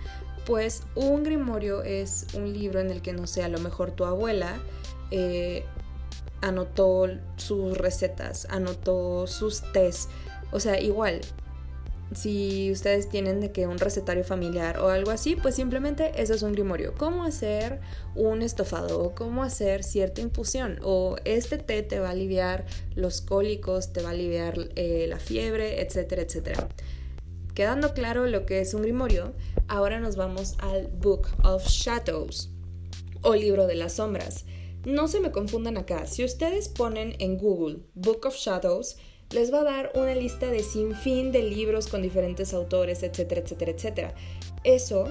Pues 0.45 0.83
un 0.95 1.23
grimorio 1.23 1.83
es 1.83 2.27
un 2.33 2.51
libro 2.51 2.81
en 2.81 2.91
el 2.91 3.01
que, 3.01 3.13
no 3.13 3.27
sé, 3.27 3.43
a 3.43 3.47
lo 3.47 3.59
mejor 3.59 3.91
tu 3.91 4.03
abuela 4.03 4.59
eh, 5.09 5.63
anotó 6.41 7.07
sus 7.37 7.77
recetas, 7.77 8.47
anotó 8.49 9.27
sus 9.27 9.61
test. 9.71 10.09
O 10.51 10.59
sea, 10.59 10.79
igual, 10.81 11.21
si 12.13 12.69
ustedes 12.71 13.07
tienen 13.07 13.39
de 13.39 13.51
que 13.51 13.67
un 13.67 13.79
recetario 13.79 14.23
familiar 14.23 14.79
o 14.79 14.89
algo 14.89 15.11
así, 15.11 15.35
pues 15.35 15.55
simplemente 15.55 16.11
eso 16.21 16.33
es 16.33 16.41
un 16.41 16.51
grimorio. 16.51 16.93
Cómo 16.97 17.23
hacer 17.23 17.79
un 18.15 18.41
estofado 18.41 19.01
o 19.01 19.15
cómo 19.15 19.43
hacer 19.43 19.83
cierta 19.83 20.19
infusión 20.21 20.79
o 20.83 21.15
este 21.23 21.57
té 21.57 21.83
te 21.83 21.99
va 21.99 22.09
a 22.09 22.11
aliviar 22.11 22.65
los 22.95 23.21
cólicos, 23.21 23.93
te 23.93 24.01
va 24.01 24.09
a 24.09 24.11
aliviar 24.11 24.55
eh, 24.75 25.05
la 25.07 25.19
fiebre, 25.19 25.81
etcétera, 25.81 26.23
etcétera. 26.23 26.67
quedando 27.53 27.93
claro 27.93 28.27
lo 28.27 28.45
que 28.45 28.59
es 28.59 28.73
un 28.73 28.81
grimorio, 28.81 29.33
ahora 29.67 29.99
nos 29.99 30.15
vamos 30.15 30.55
al 30.59 30.87
Book 30.87 31.27
of 31.43 31.65
Shadows 31.67 32.49
o 33.21 33.35
libro 33.35 33.67
de 33.67 33.75
las 33.75 33.93
sombras. 33.93 34.45
No 34.85 35.07
se 35.07 35.19
me 35.19 35.31
confundan 35.31 35.77
acá, 35.77 36.07
si 36.07 36.23
ustedes 36.23 36.67
ponen 36.67 37.15
en 37.19 37.37
Google 37.37 37.81
Book 37.93 38.25
of 38.25 38.35
Shadows, 38.35 38.97
les 39.29 39.53
va 39.53 39.61
a 39.61 39.63
dar 39.63 39.91
una 39.95 40.15
lista 40.15 40.47
de 40.47 40.63
sinfín 40.63 41.31
de 41.31 41.43
libros 41.43 41.87
con 41.87 42.01
diferentes 42.01 42.53
autores, 42.53 43.03
etcétera, 43.03 43.41
etcétera, 43.41 43.71
etcétera. 43.71 44.15
Eso 44.63 45.05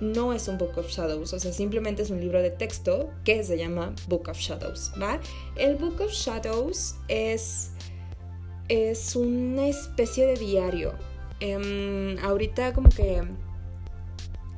no 0.00 0.32
es 0.32 0.46
un 0.46 0.58
Book 0.58 0.78
of 0.78 0.88
Shadows, 0.88 1.32
o 1.32 1.38
sea, 1.38 1.52
simplemente 1.52 2.02
es 2.02 2.10
un 2.10 2.20
libro 2.20 2.40
de 2.40 2.50
texto 2.50 3.10
que 3.24 3.42
se 3.42 3.58
llama 3.58 3.94
Book 4.08 4.28
of 4.28 4.38
Shadows. 4.38 4.92
El 5.56 5.76
Book 5.76 6.00
of 6.00 6.12
Shadows 6.12 6.94
es, 7.08 7.72
es 8.68 9.16
una 9.16 9.68
especie 9.68 10.26
de 10.26 10.36
diario. 10.36 10.94
Em, 11.40 12.16
ahorita 12.20 12.72
como 12.72 12.88
que 12.88 13.22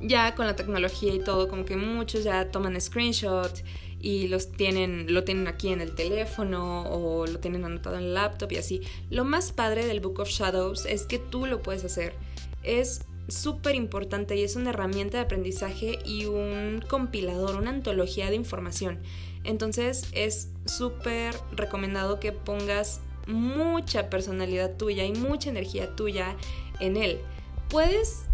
ya 0.01 0.35
con 0.35 0.47
la 0.47 0.55
tecnología 0.55 1.13
y 1.13 1.21
todo, 1.21 1.49
como 1.49 1.65
que 1.65 1.77
muchos 1.77 2.25
ya 2.25 2.51
toman 2.51 2.81
screenshot 2.81 3.63
y 4.01 4.29
los 4.29 4.53
tienen, 4.53 5.13
lo 5.13 5.25
tienen 5.25 5.49
aquí 5.49 5.69
en 5.69 5.81
el 5.81 5.95
teléfono 5.95 6.85
o 6.85 7.27
lo 7.27 7.39
tienen 7.41 7.65
anotado 7.65 7.97
en 7.97 8.05
el 8.05 8.15
laptop 8.15 8.53
y 8.53 8.57
así. 8.57 8.81
Lo 9.11 9.25
más 9.25 9.53
padre 9.53 9.87
del 9.87 10.01
Book 10.01 10.21
of 10.21 10.29
Shadows 10.29 10.87
es 10.87 11.05
que 11.05 11.19
tú 11.19 11.47
lo 11.47 11.63
puedes 11.63 11.85
hacer. 11.85 12.15
Es 12.63 13.03
súper 13.29 13.75
importante 13.75 14.37
y 14.37 14.43
es 14.43 14.57
una 14.57 14.71
herramienta 14.71 15.19
de 15.19 15.25
aprendizaje 15.25 15.99
y 16.05 16.25
un 16.25 16.83
compilador, 16.89 17.57
una 17.57 17.71
antología 17.71 18.31
de 18.31 18.37
información. 18.37 18.99
Entonces 19.45 20.05
es 20.13 20.51
súper 20.65 21.35
recomendado 21.53 22.21
que 22.21 22.33
pongas 22.33 23.01
mucha 23.27 24.09
personalidad 24.09 24.77
tuya 24.77 25.05
y 25.05 25.13
mucha 25.13 25.51
energía 25.51 25.95
tuya 25.95 26.37
en 26.81 26.97
él. 26.97 27.21
Puedes 27.69 28.25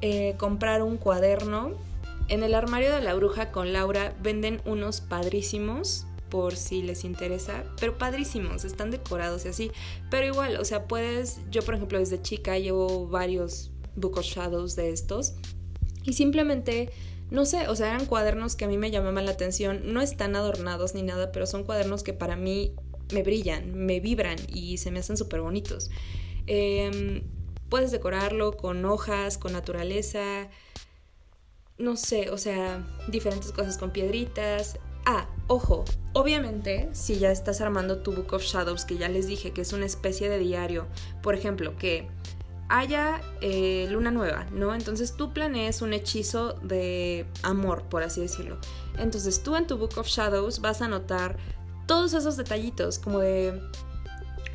eh, 0.00 0.34
comprar 0.36 0.82
un 0.82 0.96
cuaderno. 0.96 1.72
En 2.32 2.42
el 2.42 2.54
armario 2.54 2.94
de 2.94 3.02
la 3.02 3.12
bruja 3.12 3.50
con 3.52 3.74
Laura 3.74 4.16
venden 4.22 4.62
unos 4.64 5.02
padrísimos 5.02 6.06
por 6.30 6.56
si 6.56 6.80
les 6.80 7.04
interesa, 7.04 7.62
pero 7.78 7.98
padrísimos, 7.98 8.64
están 8.64 8.90
decorados 8.90 9.44
y 9.44 9.48
así. 9.48 9.70
Pero 10.10 10.28
igual, 10.28 10.56
o 10.56 10.64
sea, 10.64 10.88
puedes, 10.88 11.42
yo 11.50 11.60
por 11.60 11.74
ejemplo 11.74 11.98
desde 11.98 12.22
chica 12.22 12.58
llevo 12.58 13.06
varios 13.06 13.70
Book 13.96 14.16
of 14.16 14.24
Shadows 14.24 14.76
de 14.76 14.88
estos 14.88 15.34
y 16.04 16.14
simplemente 16.14 16.88
no 17.30 17.44
sé, 17.44 17.68
o 17.68 17.76
sea, 17.76 17.88
eran 17.88 18.06
cuadernos 18.06 18.56
que 18.56 18.64
a 18.64 18.68
mí 18.68 18.78
me 18.78 18.90
llamaban 18.90 19.26
la 19.26 19.32
atención, 19.32 19.92
no 19.92 20.00
están 20.00 20.34
adornados 20.34 20.94
ni 20.94 21.02
nada, 21.02 21.32
pero 21.32 21.46
son 21.46 21.64
cuadernos 21.64 22.02
que 22.02 22.14
para 22.14 22.36
mí 22.36 22.74
me 23.12 23.22
brillan, 23.22 23.74
me 23.74 24.00
vibran 24.00 24.38
y 24.48 24.78
se 24.78 24.90
me 24.90 25.00
hacen 25.00 25.18
súper 25.18 25.42
bonitos. 25.42 25.90
Em, 26.46 27.24
puedes 27.68 27.90
decorarlo 27.90 28.56
con 28.56 28.86
hojas, 28.86 29.36
con 29.36 29.52
naturaleza, 29.52 30.48
no 31.78 31.96
sé, 31.96 32.30
o 32.30 32.38
sea, 32.38 32.86
diferentes 33.08 33.52
cosas 33.52 33.78
con 33.78 33.90
piedritas. 33.90 34.78
Ah, 35.04 35.26
ojo, 35.48 35.84
obviamente 36.12 36.88
si 36.92 37.18
ya 37.18 37.32
estás 37.32 37.60
armando 37.60 37.98
tu 37.98 38.12
Book 38.12 38.32
of 38.34 38.42
Shadows, 38.42 38.84
que 38.84 38.96
ya 38.96 39.08
les 39.08 39.26
dije 39.26 39.52
que 39.52 39.62
es 39.62 39.72
una 39.72 39.86
especie 39.86 40.28
de 40.28 40.38
diario, 40.38 40.86
por 41.22 41.34
ejemplo, 41.34 41.76
que 41.76 42.08
haya 42.68 43.20
eh, 43.40 43.86
luna 43.90 44.10
nueva, 44.10 44.46
¿no? 44.52 44.74
Entonces 44.74 45.14
tú 45.16 45.32
planees 45.32 45.82
un 45.82 45.92
hechizo 45.92 46.54
de 46.62 47.26
amor, 47.42 47.82
por 47.84 48.02
así 48.02 48.20
decirlo. 48.20 48.58
Entonces 48.98 49.42
tú 49.42 49.56
en 49.56 49.66
tu 49.66 49.76
Book 49.76 49.98
of 49.98 50.06
Shadows 50.06 50.60
vas 50.60 50.80
a 50.80 50.86
anotar 50.86 51.36
todos 51.86 52.14
esos 52.14 52.36
detallitos, 52.36 52.98
como 52.98 53.18
de 53.18 53.60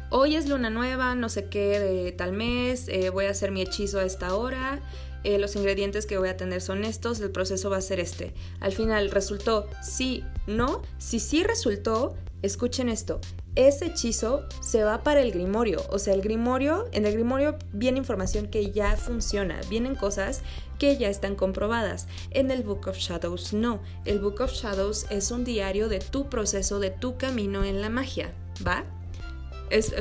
hoy 0.09 0.35
es 0.35 0.47
luna 0.47 0.69
nueva, 0.69 1.13
no 1.13 1.29
sé 1.29 1.49
qué 1.49 1.79
de 1.79 2.11
tal 2.11 2.31
mes, 2.31 2.87
eh, 2.87 3.09
voy 3.09 3.25
a 3.25 3.31
hacer 3.31 3.51
mi 3.51 3.61
hechizo 3.61 3.99
a 3.99 4.03
esta 4.03 4.33
hora, 4.35 4.79
eh, 5.27 5.37
los 5.39 5.57
ingredientes 5.57 6.05
que 6.05 6.17
voy 6.17 6.29
a 6.29 6.37
tener 6.37 6.61
son 6.61 6.85
estos, 6.85 7.19
el 7.19 7.31
proceso 7.31 7.69
va 7.69 7.75
a 7.75 7.81
ser 7.81 7.99
este. 7.99 8.33
Al 8.61 8.71
final, 8.71 9.11
¿resultó 9.11 9.67
sí, 9.83 10.23
no? 10.47 10.81
Si 10.99 11.19
sí 11.19 11.43
resultó, 11.43 12.15
escuchen 12.43 12.87
esto, 12.87 13.19
ese 13.55 13.87
hechizo 13.87 14.45
se 14.61 14.85
va 14.85 15.03
para 15.03 15.19
el 15.19 15.33
grimorio, 15.33 15.83
o 15.89 15.99
sea, 15.99 16.13
el 16.13 16.21
grimorio, 16.21 16.87
en 16.93 17.05
el 17.05 17.11
grimorio 17.11 17.57
viene 17.73 17.97
información 17.97 18.47
que 18.47 18.71
ya 18.71 18.95
funciona, 18.95 19.59
vienen 19.69 19.95
cosas 19.95 20.43
que 20.79 20.95
ya 20.95 21.09
están 21.09 21.35
comprobadas. 21.35 22.07
En 22.31 22.49
el 22.49 22.63
Book 22.63 22.87
of 22.87 22.97
Shadows 22.97 23.51
no, 23.51 23.81
el 24.05 24.19
Book 24.19 24.39
of 24.39 24.53
Shadows 24.53 25.07
es 25.09 25.31
un 25.31 25.43
diario 25.43 25.89
de 25.89 25.99
tu 25.99 26.29
proceso, 26.29 26.79
de 26.79 26.91
tu 26.91 27.17
camino 27.17 27.65
en 27.65 27.81
la 27.81 27.89
magia, 27.89 28.31
¿va? 28.65 28.85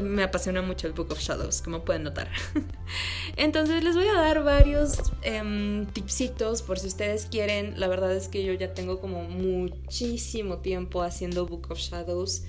Me 0.02 0.23
apasiona 0.23 0.62
mucho 0.62 0.87
el 0.87 0.92
Book 0.92 1.12
of 1.12 1.20
Shadows, 1.20 1.62
como 1.62 1.85
pueden 1.85 2.04
notar. 2.04 2.30
Entonces 3.37 3.82
les 3.82 3.94
voy 3.94 4.06
a 4.06 4.14
dar 4.14 4.42
varios 4.42 5.12
em, 5.23 5.87
tipsitos 5.87 6.62
por 6.62 6.78
si 6.78 6.88
ustedes 6.88 7.26
quieren. 7.26 7.78
La 7.78 7.88
verdad 7.88 8.14
es 8.14 8.28
que 8.28 8.44
yo 8.44 8.52
ya 8.52 8.75
tengo 8.75 9.00
como 9.00 9.25
muchísimo 9.25 10.58
tiempo 10.58 11.02
haciendo 11.02 11.46
Book 11.46 11.68
of 11.70 11.78
Shadows. 11.78 12.44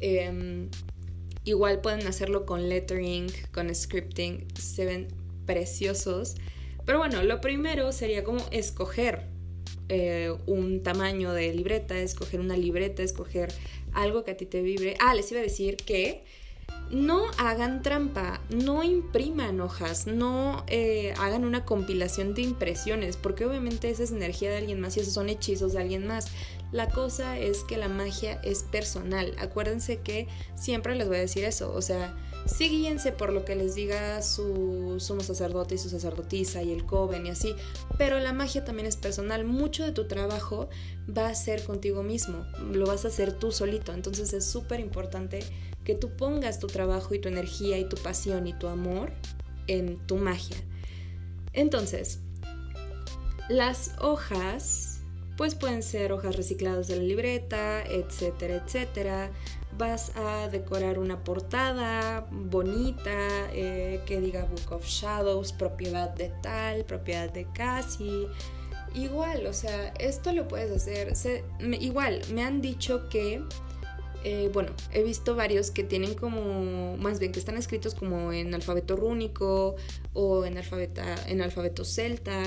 Em, 0.00 0.68
igual 1.44 1.80
pueden 1.80 2.06
hacerlo 2.06 2.46
con 2.46 2.68
lettering, 2.68 3.26
con 3.52 3.74
scripting, 3.74 4.46
se 4.58 4.84
ven 4.84 5.08
preciosos. 5.46 6.36
Pero 6.84 6.98
bueno, 6.98 7.22
lo 7.22 7.40
primero 7.40 7.92
sería 7.92 8.24
como 8.24 8.40
escoger 8.50 9.26
eh, 9.88 10.34
un 10.46 10.82
tamaño 10.82 11.32
de 11.32 11.52
libreta, 11.52 11.98
escoger 11.98 12.40
una 12.40 12.56
libreta, 12.56 13.02
escoger 13.02 13.52
algo 13.92 14.24
que 14.24 14.32
a 14.32 14.36
ti 14.36 14.46
te 14.46 14.62
vibre. 14.62 14.96
Ah, 15.00 15.14
les 15.14 15.30
iba 15.30 15.40
a 15.40 15.42
decir 15.42 15.76
que 15.76 16.24
no 16.92 17.22
hagan 17.38 17.80
trampa, 17.80 18.42
no 18.50 18.82
impriman 18.82 19.62
hojas, 19.62 20.06
no 20.06 20.62
eh, 20.66 21.14
hagan 21.18 21.46
una 21.46 21.64
compilación 21.64 22.34
de 22.34 22.42
impresiones, 22.42 23.16
porque 23.16 23.46
obviamente 23.46 23.88
esa 23.88 24.02
es 24.02 24.12
energía 24.12 24.50
de 24.50 24.58
alguien 24.58 24.78
más 24.78 24.96
y 24.96 25.00
esos 25.00 25.14
son 25.14 25.30
hechizos 25.30 25.72
de 25.72 25.80
alguien 25.80 26.06
más. 26.06 26.26
La 26.70 26.90
cosa 26.90 27.38
es 27.38 27.64
que 27.64 27.78
la 27.78 27.88
magia 27.88 28.40
es 28.42 28.62
personal. 28.62 29.34
Acuérdense 29.38 30.00
que 30.00 30.28
siempre 30.54 30.94
les 30.94 31.08
voy 31.08 31.16
a 31.16 31.20
decir 31.20 31.44
eso, 31.44 31.72
o 31.72 31.80
sea, 31.80 32.14
sí 32.44 32.68
guíense 32.68 33.12
por 33.12 33.32
lo 33.32 33.46
que 33.46 33.56
les 33.56 33.74
diga 33.74 34.20
su 34.20 34.96
sumo 34.98 35.22
sacerdote 35.22 35.76
y 35.76 35.78
su 35.78 35.88
sacerdotisa 35.88 36.62
y 36.62 36.72
el 36.72 36.84
coven 36.84 37.26
y 37.26 37.30
así, 37.30 37.54
pero 37.96 38.20
la 38.20 38.34
magia 38.34 38.64
también 38.64 38.86
es 38.86 38.96
personal. 38.96 39.44
Mucho 39.44 39.82
de 39.82 39.92
tu 39.92 40.08
trabajo 40.08 40.68
va 41.08 41.28
a 41.28 41.34
ser 41.34 41.64
contigo 41.64 42.02
mismo, 42.02 42.44
lo 42.70 42.86
vas 42.86 43.06
a 43.06 43.08
hacer 43.08 43.32
tú 43.32 43.50
solito, 43.50 43.94
entonces 43.94 44.34
es 44.34 44.44
súper 44.44 44.80
importante 44.80 45.40
que 45.84 45.94
tú 45.94 46.10
pongas 46.16 46.58
tu 46.58 46.66
trabajo 46.66 47.14
y 47.14 47.18
tu 47.18 47.28
energía 47.28 47.78
y 47.78 47.88
tu 47.88 47.96
pasión 47.96 48.46
y 48.46 48.52
tu 48.52 48.68
amor 48.68 49.12
en 49.66 49.98
tu 50.06 50.16
magia. 50.16 50.56
Entonces, 51.52 52.20
las 53.48 53.92
hojas, 54.00 55.00
pues 55.36 55.54
pueden 55.54 55.82
ser 55.82 56.12
hojas 56.12 56.36
recicladas 56.36 56.88
de 56.88 56.96
la 56.96 57.02
libreta, 57.02 57.82
etcétera, 57.82 58.62
etcétera. 58.64 59.30
Vas 59.76 60.12
a 60.16 60.48
decorar 60.48 60.98
una 60.98 61.24
portada 61.24 62.26
bonita 62.30 63.50
eh, 63.52 64.00
que 64.06 64.20
diga 64.20 64.44
Book 64.44 64.72
of 64.72 64.86
Shadows, 64.86 65.52
propiedad 65.52 66.10
de 66.10 66.30
tal, 66.42 66.84
propiedad 66.84 67.32
de 67.32 67.46
casi. 67.52 68.26
Igual, 68.94 69.46
o 69.46 69.52
sea, 69.52 69.88
esto 69.98 70.32
lo 70.32 70.46
puedes 70.46 70.70
hacer. 70.70 71.14
igual, 71.80 72.20
me 72.32 72.44
han 72.44 72.60
dicho 72.60 73.08
que 73.08 73.42
eh, 74.24 74.50
bueno, 74.52 74.70
he 74.92 75.02
visto 75.02 75.34
varios 75.34 75.70
que 75.70 75.82
tienen 75.82 76.14
como, 76.14 76.96
más 76.96 77.18
bien 77.18 77.32
que 77.32 77.38
están 77.38 77.56
escritos 77.56 77.94
como 77.94 78.32
en 78.32 78.54
alfabeto 78.54 78.96
rúnico 78.96 79.76
o 80.12 80.44
en, 80.44 80.56
en 80.56 81.42
alfabeto 81.42 81.84
celta, 81.84 82.42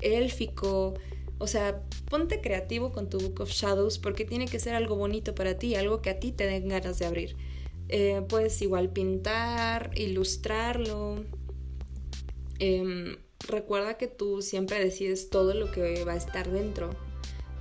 élfico. 0.00 0.94
O 1.38 1.46
sea, 1.46 1.82
ponte 2.10 2.40
creativo 2.40 2.92
con 2.92 3.10
tu 3.10 3.18
Book 3.18 3.40
of 3.40 3.50
Shadows 3.50 3.98
porque 3.98 4.24
tiene 4.24 4.46
que 4.46 4.58
ser 4.58 4.74
algo 4.74 4.96
bonito 4.96 5.34
para 5.34 5.58
ti, 5.58 5.74
algo 5.74 6.02
que 6.02 6.10
a 6.10 6.18
ti 6.18 6.32
te 6.32 6.46
den 6.46 6.68
ganas 6.68 6.98
de 6.98 7.06
abrir. 7.06 7.36
Eh, 7.88 8.22
puedes 8.28 8.60
igual 8.62 8.90
pintar, 8.90 9.90
ilustrarlo. 9.94 11.24
Em, 12.58 13.16
recuerda 13.46 13.96
que 13.98 14.06
tú 14.06 14.42
siempre 14.42 14.82
decides 14.82 15.28
todo 15.28 15.54
lo 15.54 15.70
que 15.70 16.04
va 16.04 16.12
a 16.12 16.16
estar 16.16 16.50
dentro 16.50 16.90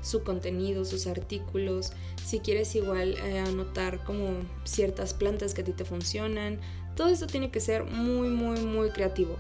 su 0.04 0.24
contenido, 0.24 0.86
sus 0.86 1.08
artículos, 1.08 1.94
si 2.24 2.40
quieres 2.40 2.76
igual 2.76 3.16
eh, 3.18 3.40
anotar 3.40 4.04
como 4.04 4.30
ciertas 4.66 5.16
plantas 5.16 5.56
que 5.56 5.62
a 5.62 5.64
ti 5.64 5.72
te 5.72 5.86
funcionan, 5.86 6.60
todo 6.96 7.08
esto 7.08 7.26
tiene 7.26 7.50
que 7.50 7.60
ser 7.60 7.86
muy, 7.86 8.28
muy, 8.28 8.60
muy 8.60 8.90
creativo. 8.90 9.38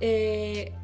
Eh, 0.00 0.74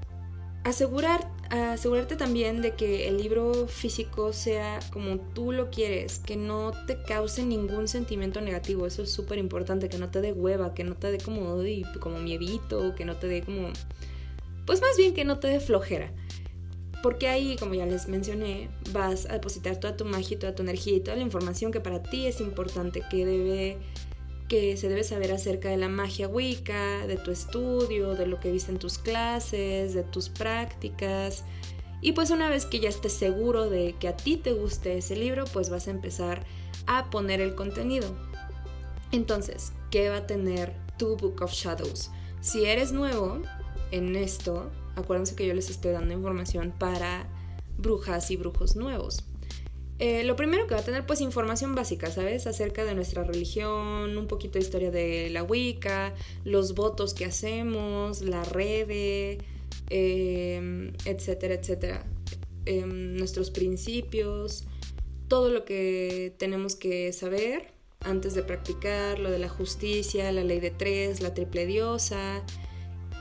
asegurar, 0.64 1.28
asegurarte 1.50 2.16
también 2.16 2.62
de 2.62 2.74
que 2.74 3.08
el 3.08 3.18
libro 3.18 3.66
físico 3.66 4.32
sea 4.32 4.78
como 4.92 5.18
tú 5.18 5.52
lo 5.52 5.70
quieres, 5.70 6.18
que 6.18 6.36
no 6.36 6.72
te 6.86 7.02
cause 7.02 7.44
ningún 7.44 7.88
sentimiento 7.88 8.40
negativo, 8.40 8.86
eso 8.86 9.02
es 9.02 9.12
súper 9.12 9.38
importante, 9.38 9.88
que 9.88 9.98
no 9.98 10.10
te 10.10 10.20
dé 10.20 10.32
hueva, 10.32 10.72
que 10.72 10.84
no 10.84 10.94
te 10.94 11.10
dé 11.10 11.18
como, 11.18 11.58
como 12.00 12.18
miedito, 12.18 12.94
que 12.94 13.04
no 13.04 13.16
te 13.16 13.26
dé 13.26 13.42
como... 13.42 13.68
Pues 14.64 14.80
más 14.80 14.96
bien 14.96 15.12
que 15.12 15.24
no 15.24 15.40
te 15.40 15.48
dé 15.48 15.58
flojera. 15.58 16.12
Porque 17.02 17.28
ahí, 17.28 17.56
como 17.56 17.74
ya 17.74 17.84
les 17.84 18.08
mencioné, 18.08 18.70
vas 18.92 19.26
a 19.26 19.32
depositar 19.34 19.76
toda 19.78 19.96
tu 19.96 20.04
magia, 20.04 20.38
toda 20.38 20.54
tu 20.54 20.62
energía 20.62 20.96
y 20.96 21.00
toda 21.00 21.16
la 21.16 21.22
información 21.22 21.72
que 21.72 21.80
para 21.80 22.02
ti 22.02 22.26
es 22.26 22.40
importante, 22.40 23.02
que 23.10 23.26
debe 23.26 23.78
que 24.48 24.76
se 24.76 24.90
debe 24.90 25.02
saber 25.02 25.32
acerca 25.32 25.70
de 25.70 25.78
la 25.78 25.88
magia 25.88 26.28
wicca, 26.28 27.06
de 27.06 27.16
tu 27.16 27.30
estudio, 27.30 28.14
de 28.14 28.26
lo 28.26 28.38
que 28.38 28.52
viste 28.52 28.70
en 28.70 28.78
tus 28.78 28.98
clases, 28.98 29.94
de 29.94 30.02
tus 30.02 30.28
prácticas. 30.28 31.44
Y 32.02 32.12
pues 32.12 32.30
una 32.30 32.50
vez 32.50 32.66
que 32.66 32.78
ya 32.78 32.90
estés 32.90 33.14
seguro 33.14 33.70
de 33.70 33.94
que 33.98 34.08
a 34.08 34.16
ti 34.16 34.36
te 34.36 34.52
guste 34.52 34.98
ese 34.98 35.16
libro, 35.16 35.44
pues 35.52 35.70
vas 35.70 35.88
a 35.88 35.92
empezar 35.92 36.44
a 36.86 37.08
poner 37.08 37.40
el 37.40 37.54
contenido. 37.54 38.14
Entonces, 39.10 39.72
¿qué 39.90 40.10
va 40.10 40.18
a 40.18 40.26
tener 40.26 40.74
tu 40.98 41.16
Book 41.16 41.40
of 41.40 41.52
Shadows? 41.52 42.10
Si 42.42 42.66
eres 42.66 42.92
nuevo 42.92 43.40
en 43.90 44.16
esto, 44.16 44.70
acuérdense 44.96 45.34
que 45.34 45.46
yo 45.46 45.54
les 45.54 45.70
estoy 45.70 45.92
dando 45.92 46.14
información 46.14 46.72
para 46.78 47.26
brujas 47.78 48.30
y 48.30 48.36
brujos 48.36 48.76
nuevos. 48.76 49.24
Eh, 49.98 50.24
lo 50.24 50.34
primero 50.34 50.66
que 50.66 50.74
va 50.74 50.80
a 50.80 50.84
tener 50.84 51.06
pues 51.06 51.20
información 51.20 51.74
básica, 51.76 52.10
¿sabes? 52.10 52.46
Acerca 52.48 52.84
de 52.84 52.94
nuestra 52.94 53.22
religión, 53.22 54.18
un 54.18 54.26
poquito 54.26 54.54
de 54.58 54.64
historia 54.64 54.90
de 54.90 55.30
la 55.30 55.44
Wicca, 55.44 56.14
los 56.44 56.74
votos 56.74 57.14
que 57.14 57.24
hacemos, 57.24 58.20
la 58.22 58.42
red, 58.42 59.38
em, 59.90 60.92
etcétera, 61.04 61.54
etcétera. 61.54 62.04
Em, 62.66 63.16
nuestros 63.16 63.50
principios, 63.50 64.64
todo 65.28 65.50
lo 65.50 65.64
que 65.64 66.34
tenemos 66.36 66.74
que 66.74 67.12
saber 67.12 67.72
antes 68.00 68.34
de 68.34 68.42
practicar, 68.42 69.18
lo 69.18 69.30
de 69.30 69.38
la 69.38 69.48
justicia, 69.48 70.32
la 70.32 70.42
ley 70.42 70.60
de 70.60 70.70
tres, 70.70 71.20
la 71.20 71.32
triple 71.34 71.66
diosa, 71.66 72.42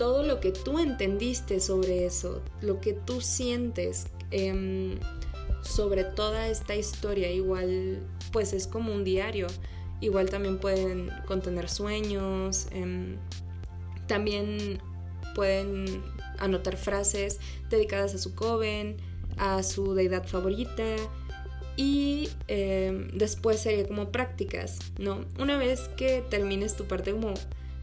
todo 0.02 0.24
lo 0.24 0.40
que 0.40 0.52
tú 0.52 0.80
entendiste 0.80 1.60
sobre 1.60 2.08
eso, 2.08 2.42
lo 2.60 2.82
que 2.82 2.94
tú 2.94 3.22
sientes. 3.22 4.08
Em, 4.32 4.98
sobre 5.62 6.04
toda 6.04 6.48
esta 6.48 6.76
historia. 6.76 7.32
Igual, 7.32 8.00
pues 8.32 8.54
es 8.54 8.66
como 8.66 8.96
un 8.96 9.04
diario. 9.04 9.46
Igual 10.00 10.28
también 10.28 10.58
pueden 10.58 11.12
contener 11.28 11.70
sueños. 11.70 12.66
Em, 12.72 13.18
también 14.08 14.80
pueden 15.36 16.02
anotar 16.40 16.78
frases 16.78 17.40
dedicadas 17.70 18.16
a 18.16 18.18
su 18.18 18.34
coven, 18.34 18.98
a 19.38 19.62
su 19.62 19.94
deidad 19.94 20.26
favorita. 20.28 20.96
Y 21.78 22.28
em, 22.48 23.12
después 23.12 23.60
sería 23.60 23.88
como 23.88 24.12
prácticas, 24.12 24.80
¿no? 24.98 25.26
Una 25.38 25.58
vez 25.58 25.90
que 25.96 26.24
termines 26.28 26.76
tu 26.76 26.86
parte 26.86 27.12
como 27.12 27.36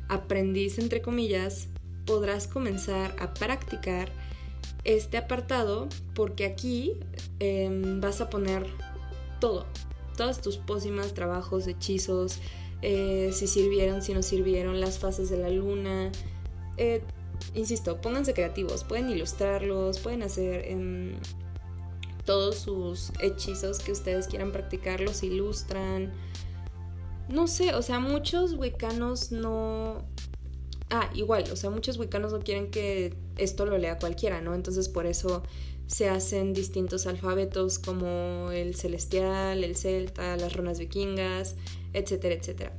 aprendiz, 0.08 0.80
entre 0.80 1.00
comillas, 1.00 1.68
podrás 2.08 2.46
comenzar 2.46 3.14
a 3.20 3.34
practicar 3.34 4.10
este 4.82 5.18
apartado 5.18 5.88
porque 6.14 6.46
aquí 6.46 6.94
em, 7.38 8.00
vas 8.00 8.22
a 8.22 8.30
poner 8.30 8.66
todo, 9.40 9.66
todas 10.16 10.40
tus 10.40 10.56
pócimas, 10.56 11.12
trabajos, 11.12 11.66
hechizos, 11.66 12.38
eh, 12.80 13.30
si 13.34 13.46
sirvieron, 13.46 14.00
si 14.00 14.14
no 14.14 14.22
sirvieron, 14.22 14.80
las 14.80 14.98
fases 14.98 15.28
de 15.28 15.36
la 15.36 15.50
luna. 15.50 16.10
Eh, 16.78 17.02
insisto, 17.54 18.00
pónganse 18.00 18.32
creativos, 18.32 18.84
pueden 18.84 19.10
ilustrarlos, 19.10 19.98
pueden 19.98 20.22
hacer 20.22 20.64
em, 20.64 21.14
todos 22.24 22.56
sus 22.56 23.12
hechizos 23.20 23.80
que 23.80 23.92
ustedes 23.92 24.28
quieran 24.28 24.50
practicar, 24.50 25.00
los 25.00 25.22
ilustran. 25.22 26.10
No 27.28 27.46
sé, 27.46 27.74
o 27.74 27.82
sea, 27.82 28.00
muchos 28.00 28.54
huecanos 28.54 29.30
no 29.30 30.06
Ah, 30.90 31.10
igual, 31.14 31.44
o 31.52 31.56
sea, 31.56 31.70
muchos 31.70 31.98
wicanos 31.98 32.32
no 32.32 32.38
quieren 32.40 32.70
que 32.70 33.14
esto 33.36 33.66
lo 33.66 33.76
lea 33.76 33.98
cualquiera, 33.98 34.40
¿no? 34.40 34.54
Entonces 34.54 34.88
por 34.88 35.06
eso 35.06 35.42
se 35.86 36.08
hacen 36.08 36.52
distintos 36.52 37.06
alfabetos 37.06 37.78
como 37.78 38.50
el 38.52 38.74
celestial, 38.74 39.64
el 39.64 39.76
celta, 39.76 40.36
las 40.36 40.54
runas 40.54 40.78
vikingas, 40.78 41.56
etcétera, 41.92 42.34
etcétera. 42.34 42.72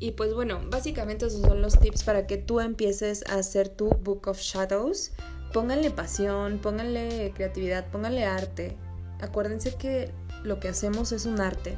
Y 0.00 0.12
pues 0.12 0.32
bueno, 0.34 0.60
básicamente 0.70 1.26
esos 1.26 1.42
son 1.42 1.60
los 1.60 1.78
tips 1.78 2.04
para 2.04 2.26
que 2.26 2.36
tú 2.36 2.60
empieces 2.60 3.24
a 3.28 3.34
hacer 3.34 3.68
tu 3.68 3.88
Book 3.88 4.28
of 4.28 4.40
Shadows. 4.40 5.12
Pónganle 5.52 5.90
pasión, 5.90 6.58
pónganle 6.58 7.32
creatividad, 7.34 7.90
pónganle 7.90 8.24
arte. 8.24 8.76
Acuérdense 9.20 9.74
que 9.74 10.12
lo 10.44 10.60
que 10.60 10.68
hacemos 10.68 11.10
es 11.10 11.26
un 11.26 11.40
arte. 11.40 11.76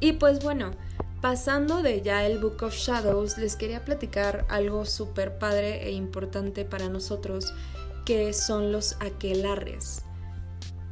Y 0.00 0.14
pues 0.14 0.42
bueno, 0.42 0.72
Pasando 1.20 1.82
de 1.82 2.00
ya 2.00 2.24
el 2.24 2.38
Book 2.38 2.62
of 2.62 2.74
Shadows, 2.74 3.36
les 3.36 3.54
quería 3.54 3.84
platicar 3.84 4.46
algo 4.48 4.86
súper 4.86 5.36
padre 5.36 5.86
e 5.86 5.92
importante 5.92 6.64
para 6.64 6.88
nosotros, 6.88 7.52
que 8.06 8.32
son 8.32 8.72
los 8.72 8.96
aquelarres. 9.00 10.02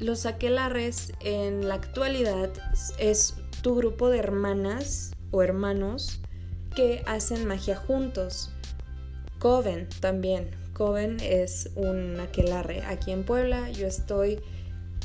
Los 0.01 0.27
aquelarres 0.27 1.15
en 1.21 1.67
la 1.67 1.77
actualidad 1.77 2.51
es 2.99 3.37
tu 3.63 3.75
grupo 3.77 4.11
de 4.11 4.19
hermanas 4.19 5.13
o 5.31 5.43
hermanos 5.43 6.21
que 6.77 7.03
hacen 7.07 7.47
magia 7.47 7.77
juntos. 7.77 8.51
Coven 9.39 9.89
también. 10.01 10.51
Coven 10.75 11.17
es 11.21 11.71
un 11.75 12.21
aquelarre. 12.21 12.83
Aquí 12.83 13.13
en 13.13 13.25
Puebla 13.25 13.71
yo 13.71 13.87
estoy 13.87 14.43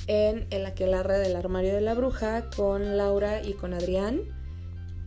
en 0.07 0.47
el 0.49 0.65
aquelarre 0.65 1.17
del 1.17 1.37
armario 1.37 1.73
de 1.73 1.81
la 1.81 1.93
bruja 1.93 2.49
con 2.49 2.97
Laura 2.97 3.41
y 3.41 3.53
con 3.53 3.73
Adrián 3.73 4.32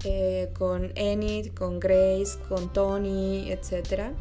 eh, 0.09 0.53
con 0.57 0.93
Enid, 0.95 1.53
con 1.53 1.81
Grace, 1.81 2.39
con 2.49 2.73
Tony, 2.73 3.51
etc. 3.51 4.13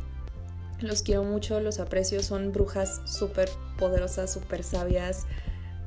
Los 0.80 1.04
quiero 1.04 1.24
mucho, 1.24 1.60
los 1.60 1.80
aprecio, 1.80 2.24
son 2.24 2.52
brujas 2.52 3.04
súper 3.06 3.50
poderosas, 3.78 4.34
súper 4.34 4.64
sabias. 4.64 5.28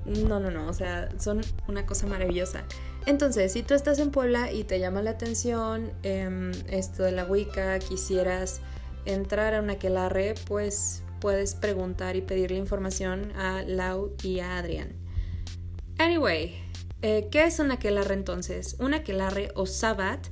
No, 0.07 0.39
no, 0.39 0.53
no, 0.53 0.69
o 0.69 0.73
sea, 0.73 1.09
son 1.19 1.41
una 1.67 1.85
cosa 1.85 2.07
maravillosa. 2.07 2.63
Entonces, 3.07 3.53
si 3.53 3.65
tú 3.65 3.75
estás 3.75 3.99
en 3.99 4.13
Puebla 4.13 4.53
y 4.53 4.63
te 4.63 4.79
llama 4.79 5.03
la 5.03 5.11
atención 5.11 5.91
em, 6.05 6.53
esto 6.71 7.03
de 7.03 7.11
la 7.11 7.25
Wicca, 7.25 7.81
quisieras 7.81 8.61
entrar 9.05 9.55
a 9.55 9.61
una 9.61 9.73
aquelarre, 9.73 10.37
pues 10.47 11.03
puedes 11.21 11.57
preguntar 11.57 12.15
y 12.15 12.21
pedirle 12.21 12.57
información 12.59 13.33
a 13.37 13.63
Lau 13.63 14.15
y 14.23 14.39
a 14.39 14.59
Adrián. 14.59 14.93
Anyway, 15.99 16.68
eh, 17.03 17.29
¿Qué 17.31 17.45
es 17.45 17.59
un 17.59 17.71
aquelarre 17.71 18.15
entonces? 18.15 18.77
Un 18.79 18.95
aquelarre 18.95 19.51
o 19.55 19.67
sabbat 19.67 20.27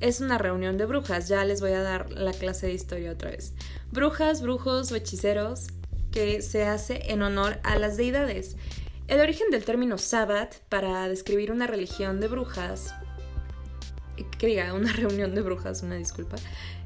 es 0.00 0.20
una 0.20 0.38
reunión 0.38 0.76
de 0.76 0.86
brujas. 0.86 1.28
Ya 1.28 1.44
les 1.44 1.60
voy 1.60 1.72
a 1.72 1.82
dar 1.82 2.10
la 2.10 2.32
clase 2.32 2.66
de 2.66 2.74
historia 2.74 3.12
otra 3.12 3.30
vez. 3.30 3.54
Brujas, 3.92 4.42
brujos 4.42 4.90
o 4.92 4.96
hechiceros 4.96 5.68
que 6.10 6.42
se 6.42 6.64
hace 6.64 7.12
en 7.12 7.22
honor 7.22 7.58
a 7.62 7.78
las 7.78 7.96
deidades. 7.96 8.56
El 9.08 9.20
origen 9.20 9.50
del 9.50 9.64
término 9.64 9.96
sabbat 9.96 10.56
para 10.68 11.08
describir 11.08 11.50
una 11.50 11.66
religión 11.66 12.20
de 12.20 12.28
brujas, 12.28 12.94
que 14.38 14.46
diga 14.46 14.74
una 14.74 14.92
reunión 14.94 15.34
de 15.34 15.42
brujas, 15.42 15.82
una 15.82 15.96
disculpa, 15.96 16.36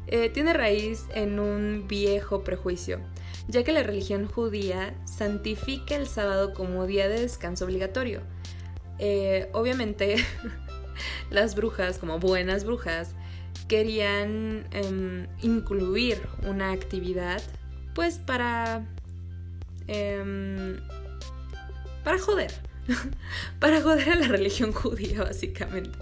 eh, 0.06 0.30
tiene 0.30 0.52
raíz 0.52 1.04
en 1.14 1.40
un 1.40 1.86
viejo 1.88 2.44
prejuicio, 2.44 3.00
ya 3.48 3.64
que 3.64 3.72
la 3.72 3.82
religión 3.82 4.26
judía 4.26 4.94
santifica 5.04 5.96
el 5.96 6.06
sábado 6.06 6.54
como 6.54 6.86
día 6.86 7.08
de 7.08 7.20
descanso 7.20 7.64
obligatorio. 7.64 8.20
Eh, 9.04 9.48
obviamente 9.52 10.14
las 11.30 11.56
brujas, 11.56 11.98
como 11.98 12.20
buenas 12.20 12.62
brujas, 12.62 13.16
querían 13.66 14.68
em, 14.70 15.26
incluir 15.40 16.22
una 16.46 16.70
actividad 16.70 17.42
pues 17.96 18.18
para... 18.18 18.86
Em, 19.88 20.78
para 22.04 22.20
joder. 22.20 22.52
para 23.58 23.82
joder 23.82 24.10
a 24.10 24.14
la 24.14 24.28
religión 24.28 24.70
judía, 24.72 25.24
básicamente. 25.24 25.98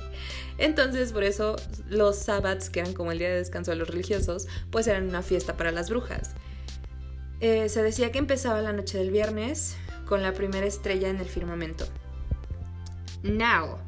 Entonces, 0.59 1.15
por 1.15 1.25
eso 1.25 1.57
los 1.89 2.17
sabbats, 2.17 2.69
que 2.69 2.81
eran 2.81 2.93
como 2.93 3.13
el 3.13 3.19
día 3.19 3.31
de 3.31 3.37
descanso 3.37 3.71
de 3.71 3.79
los 3.79 3.89
religiosos, 3.89 4.47
pues 4.71 4.87
eran 4.87 5.09
una 5.09 5.23
fiesta 5.23 5.57
para 5.57 5.73
las 5.73 5.89
brujas. 5.89 6.33
Eh, 7.41 7.71
se 7.71 7.83
decía 7.83 8.13
que 8.13 8.19
empezaba 8.19 8.61
la 8.61 8.75
noche 8.75 8.99
del 8.99 9.11
viernes 9.11 9.79
con 10.05 10.23
la 10.23 10.35
primera 10.35 10.67
estrella 10.67 11.09
en 11.09 11.17
el 11.17 11.31
firmamento. 11.31 11.87
Now. 13.23 13.79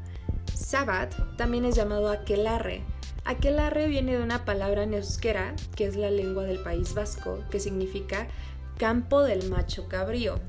Sabbat 0.54 1.14
también 1.36 1.64
es 1.64 1.74
llamado 1.74 2.10
aquelarre. 2.10 2.82
Aquelarre 3.24 3.86
viene 3.86 4.16
de 4.16 4.22
una 4.22 4.44
palabra 4.44 4.82
en 4.82 4.94
euskera, 4.94 5.54
que 5.76 5.86
es 5.86 5.96
la 5.96 6.10
lengua 6.10 6.44
del 6.44 6.58
País 6.58 6.94
Vasco, 6.94 7.38
que 7.50 7.60
significa 7.60 8.28
campo 8.78 9.22
del 9.22 9.48
macho 9.48 9.88
cabrío. 9.88 10.40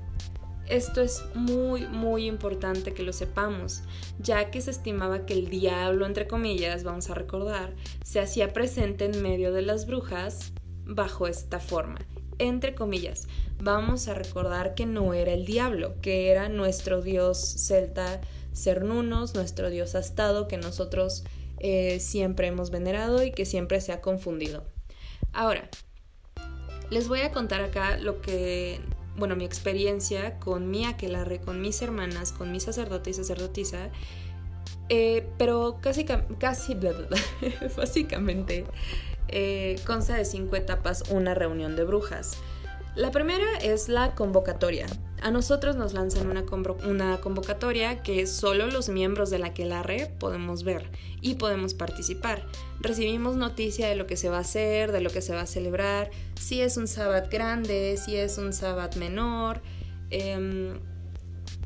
Esto 0.68 1.02
es 1.02 1.24
muy, 1.36 1.88
muy 1.88 2.26
importante 2.26 2.94
que 2.94 3.04
lo 3.04 3.14
sepamos, 3.14 3.84
ya 4.18 4.50
que 4.50 4.62
se 4.62 4.72
estimaba 4.72 5.26
que 5.26 5.34
el 5.34 5.50
diablo, 5.50 6.06
entre 6.06 6.26
comillas, 6.26 6.84
vamos 6.84 7.10
a 7.10 7.16
recordar, 7.16 7.76
se 8.04 8.20
hacía 8.20 8.54
presente 8.54 9.06
en 9.06 9.22
medio 9.22 9.54
de 9.54 9.62
las 9.62 9.86
brujas 9.86 10.54
bajo 10.86 11.28
esta 11.28 11.60
forma. 11.60 12.00
Entre 12.40 12.74
comillas, 12.76 13.28
vamos 13.62 14.08
a 14.08 14.14
recordar 14.14 14.74
que 14.74 14.86
no 14.86 15.14
era 15.14 15.34
el 15.34 15.46
diablo, 15.46 15.96
que 16.02 16.32
era 16.32 16.50
nuestro 16.50 17.02
dios 17.02 17.40
celta 17.40 18.22
Cernunos, 18.54 19.36
nuestro 19.36 19.70
dios 19.70 19.96
astado 19.96 20.48
que 20.48 20.58
nosotros 20.58 21.24
eh, 21.60 22.00
siempre 22.00 22.48
hemos 22.48 22.72
venerado 22.72 23.24
y 23.24 23.32
que 23.32 23.46
siempre 23.46 23.82
se 23.82 23.92
ha 23.92 24.02
confundido. 24.02 24.66
Ahora, 25.32 25.70
les 26.90 27.08
voy 27.08 27.22
a 27.22 27.32
contar 27.32 27.62
acá 27.62 27.98
lo 27.98 28.22
que, 28.22 28.80
bueno, 29.18 29.36
mi 29.36 29.46
experiencia 29.46 30.40
con 30.40 30.70
mi 30.70 30.86
aquelarre, 30.86 31.40
con 31.42 31.62
mis 31.62 31.82
hermanas, 31.82 32.32
con 32.32 32.52
mi 32.52 32.60
sacerdote 32.60 33.10
y 33.10 33.14
sacerdotisa, 33.14 33.90
Eh, 34.90 35.26
pero 35.38 35.80
casi, 35.82 36.04
casi 36.04 36.76
básicamente 37.78 38.66
eh, 39.30 39.78
consta 39.86 40.16
de 40.16 40.26
cinco 40.26 40.58
etapas 40.58 41.04
una 41.10 41.34
reunión 41.34 41.76
de 41.76 41.86
brujas. 41.86 42.38
La 42.96 43.10
primera 43.10 43.58
es 43.60 43.90
la 43.90 44.14
convocatoria. 44.14 44.86
A 45.24 45.32
nosotros 45.32 45.76
nos 45.76 45.94
lanzan 45.94 46.30
una, 46.30 47.18
convocatoria 47.22 48.04
que 48.04 48.28
solo 48.28 48.68
los 48.68 48.90
miembros 48.90 49.32
de 49.32 49.40
la 49.40 49.52
Quelarre 49.52 50.12
podemos 50.20 50.64
ver 50.64 50.92
y 51.20 51.36
podemos 51.36 51.74
participar. 51.74 52.46
Recibimos 52.82 53.36
noticia 53.36 53.88
de 53.88 53.96
lo 53.96 54.06
que 54.06 54.16
se 54.16 54.30
va 54.30 54.38
a 54.38 54.42
hacer, 54.42 54.92
de 54.92 55.02
lo 55.02 55.10
que 55.10 55.22
se 55.22 55.34
va 55.34 55.42
a 55.42 55.46
celebrar, 55.48 56.12
si 56.40 56.62
es 56.62 56.78
un 56.78 56.88
sábado 56.88 57.28
grande, 57.32 57.98
si 57.98 58.16
es 58.16 58.38
un 58.38 58.54
sábado 58.54 59.00
menor. 59.00 59.62
Em, 60.12 60.80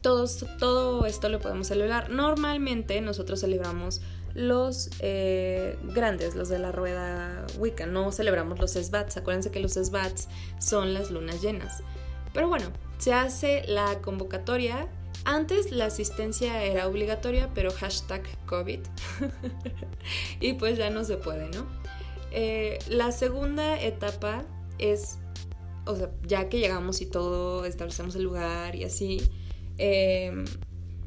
todo 0.02 1.06
esto 1.06 1.28
lo 1.28 1.40
podemos 1.42 1.68
celebrar. 1.68 2.10
Normalmente 2.10 3.02
nosotros 3.02 3.42
celebramos 3.42 4.02
los 4.38 4.92
eh, 5.00 5.80
grandes, 5.96 6.36
los 6.36 6.48
de 6.48 6.60
la 6.60 6.72
rueda 6.72 7.48
Wicca, 7.58 7.88
no 7.88 8.12
celebramos 8.12 8.60
los 8.60 8.74
SBATs. 8.74 9.18
Acuérdense 9.18 9.50
que 9.50 9.60
los 9.60 9.74
SBATs 9.74 10.30
son 10.60 10.94
las 10.94 11.10
lunas 11.10 11.42
llenas. 11.42 11.82
Pero 12.34 12.48
bueno, 12.48 12.68
se 13.00 13.14
hace 13.14 13.64
la 13.68 14.00
convocatoria. 14.00 14.88
Antes 15.26 15.72
la 15.72 15.86
asistencia 15.86 16.64
era 16.64 16.88
obligatoria, 16.88 17.50
pero 17.56 17.72
hashtag 17.72 18.22
COVID. 18.46 18.82
y 20.40 20.54
pues 20.54 20.78
ya 20.78 20.92
no 20.92 21.04
se 21.04 21.18
puede, 21.18 21.50
¿no? 21.50 21.66
Eh, 22.30 22.78
la 22.90 23.12
segunda 23.12 23.82
etapa 23.82 24.46
es, 24.78 25.18
o 25.88 25.96
sea, 25.96 26.12
ya 26.28 26.48
que 26.48 26.60
llegamos 26.60 27.02
y 27.02 27.08
todo, 27.08 27.66
establecemos 27.66 28.16
el 28.16 28.22
lugar 28.22 28.76
y 28.76 28.84
así, 28.84 29.28
Em, 29.78 30.46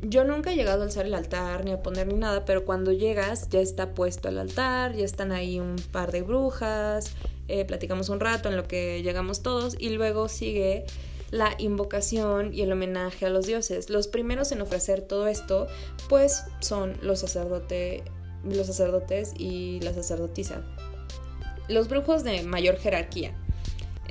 yo 0.02 0.24
nunca 0.24 0.52
he 0.52 0.56
llegado 0.56 0.82
a 0.82 0.84
alzar 0.84 1.06
el 1.06 1.14
altar 1.14 1.64
ni 1.64 1.72
a 1.72 1.82
poner 1.82 2.06
ni 2.06 2.14
nada, 2.14 2.44
pero 2.44 2.64
cuando 2.64 2.92
llegas 2.92 3.48
ya 3.50 3.60
está 3.60 3.94
puesto 3.94 4.28
el 4.28 4.38
altar, 4.38 4.94
ya 4.94 5.04
están 5.04 5.32
ahí 5.32 5.60
un 5.60 5.76
par 5.92 6.10
de 6.10 6.22
brujas, 6.22 7.12
eh, 7.48 7.64
platicamos 7.64 8.08
un 8.08 8.20
rato 8.20 8.48
en 8.48 8.56
lo 8.56 8.66
que 8.66 9.02
llegamos 9.02 9.42
todos 9.42 9.76
y 9.78 9.90
luego 9.90 10.28
sigue 10.28 10.84
la 11.30 11.54
invocación 11.58 12.52
y 12.54 12.62
el 12.62 12.72
homenaje 12.72 13.26
a 13.26 13.30
los 13.30 13.46
dioses. 13.46 13.90
Los 13.90 14.08
primeros 14.08 14.52
en 14.52 14.62
ofrecer 14.62 15.02
todo 15.02 15.26
esto, 15.26 15.68
pues 16.08 16.44
son 16.60 16.96
los, 17.02 17.20
sacerdote, 17.20 18.02
los 18.44 18.66
sacerdotes 18.66 19.32
y 19.36 19.80
la 19.80 19.92
sacerdotisa. 19.92 20.62
Los 21.68 21.88
brujos 21.88 22.24
de 22.24 22.42
mayor 22.42 22.76
jerarquía. 22.76 23.34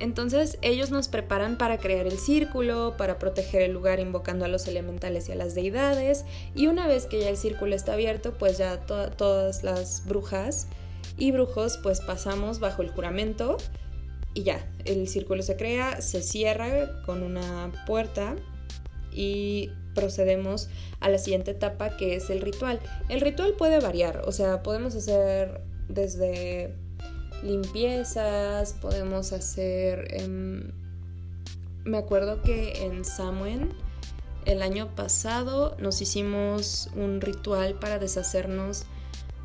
Entonces 0.00 0.58
ellos 0.62 0.90
nos 0.90 1.08
preparan 1.08 1.58
para 1.58 1.78
crear 1.78 2.06
el 2.06 2.18
círculo, 2.18 2.96
para 2.96 3.18
proteger 3.18 3.62
el 3.62 3.72
lugar 3.72 4.00
invocando 4.00 4.46
a 4.46 4.48
los 4.48 4.66
elementales 4.66 5.28
y 5.28 5.32
a 5.32 5.34
las 5.36 5.54
deidades. 5.54 6.24
Y 6.54 6.66
una 6.66 6.86
vez 6.86 7.06
que 7.06 7.20
ya 7.20 7.28
el 7.28 7.36
círculo 7.36 7.76
está 7.76 7.92
abierto, 7.92 8.32
pues 8.38 8.58
ya 8.58 8.80
todas 8.80 9.62
las 9.62 10.06
brujas 10.06 10.68
y 11.18 11.32
brujos 11.32 11.78
pues 11.82 12.00
pasamos 12.00 12.60
bajo 12.60 12.82
el 12.82 12.90
juramento 12.90 13.58
y 14.32 14.44
ya, 14.44 14.64
el 14.84 15.08
círculo 15.08 15.42
se 15.42 15.56
crea, 15.56 16.00
se 16.00 16.22
cierra 16.22 17.02
con 17.04 17.22
una 17.22 17.72
puerta 17.86 18.36
y 19.12 19.70
procedemos 19.94 20.68
a 21.00 21.08
la 21.08 21.18
siguiente 21.18 21.50
etapa 21.50 21.96
que 21.96 22.14
es 22.14 22.30
el 22.30 22.40
ritual. 22.40 22.80
El 23.08 23.20
ritual 23.20 23.54
puede 23.58 23.80
variar, 23.80 24.22
o 24.26 24.32
sea, 24.32 24.62
podemos 24.62 24.94
hacer 24.94 25.60
desde 25.88 26.74
limpiezas, 27.42 28.74
podemos 28.74 29.32
hacer... 29.32 30.08
Em, 30.10 30.72
me 31.84 31.98
acuerdo 31.98 32.42
que 32.42 32.84
en 32.84 33.04
Samuel 33.04 33.70
el 34.44 34.62
año 34.62 34.94
pasado 34.94 35.76
nos 35.78 36.00
hicimos 36.02 36.90
un 36.94 37.20
ritual 37.20 37.74
para 37.74 37.98
deshacernos 37.98 38.84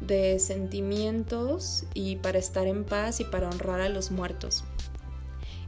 de 0.02 0.40
sentimientos 0.40 1.86
y 1.94 2.18
para 2.18 2.38
estar 2.38 2.68
en 2.68 2.84
paz 2.84 3.20
y 3.20 3.24
para 3.24 3.50
honrar 3.50 3.82
a 3.82 3.90
los 3.90 4.12
muertos. 4.12 4.64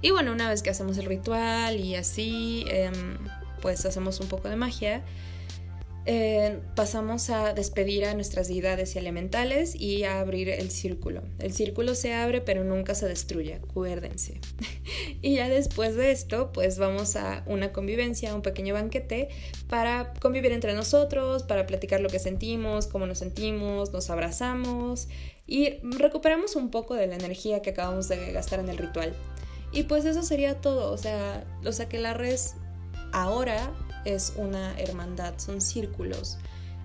Y 0.01 0.11
bueno, 0.11 0.31
una 0.31 0.49
vez 0.49 0.61
que 0.61 0.69
hacemos 0.69 0.97
el 0.97 1.05
ritual 1.05 1.77
y 1.77 1.95
así, 1.95 2.65
em, 2.67 3.17
pues 3.61 3.85
hacemos 3.85 4.19
un 4.19 4.27
poco 4.27 4.47
de 4.47 4.55
magia, 4.55 5.03
eh, 6.09 6.61
pasamos 6.73 7.29
a 7.29 7.53
despedir 7.53 8.05
a 8.05 8.13
nuestras 8.13 8.47
deidades 8.47 8.95
y 8.95 8.97
elementales 8.99 9.75
y 9.75 10.05
a 10.05 10.21
abrir 10.21 10.47
el 10.47 10.71
círculo. 10.71 11.21
El 11.37 11.51
círculo 11.51 11.95
se 11.95 12.13
abre 12.13 12.39
pero 12.39 12.63
nunca 12.63 12.95
se 12.95 13.09
destruye, 13.09 13.55
acuérdense. 13.55 14.39
y 15.21 15.35
ya 15.35 15.49
después 15.49 15.97
de 15.97 16.11
esto, 16.11 16.53
pues 16.53 16.77
vamos 16.77 17.17
a 17.17 17.43
una 17.45 17.73
convivencia, 17.73 18.33
un 18.33 18.41
pequeño 18.41 18.73
banquete 18.73 19.27
para 19.67 20.13
convivir 20.21 20.53
entre 20.53 20.73
nosotros, 20.75 21.43
para 21.43 21.67
platicar 21.67 21.99
lo 21.99 22.07
que 22.07 22.19
sentimos, 22.19 22.87
cómo 22.87 23.05
nos 23.05 23.17
sentimos, 23.17 23.91
nos 23.91 24.09
abrazamos 24.09 25.09
y 25.45 25.79
recuperamos 25.83 26.55
un 26.55 26.71
poco 26.71 26.93
de 26.93 27.07
la 27.07 27.15
energía 27.15 27.61
que 27.61 27.71
acabamos 27.71 28.07
de 28.07 28.31
gastar 28.31 28.61
en 28.61 28.69
el 28.69 28.77
ritual. 28.77 29.13
Y 29.73 29.83
pues 29.83 30.05
eso 30.05 30.23
sería 30.23 30.61
todo, 30.61 30.89
o 30.89 30.97
sea, 30.97 31.43
los 31.61 31.81
aquelarres 31.81 32.55
ahora 33.11 33.73
es 34.15 34.33
una 34.35 34.77
hermandad, 34.79 35.33
son 35.37 35.61
círculos. 35.61 36.37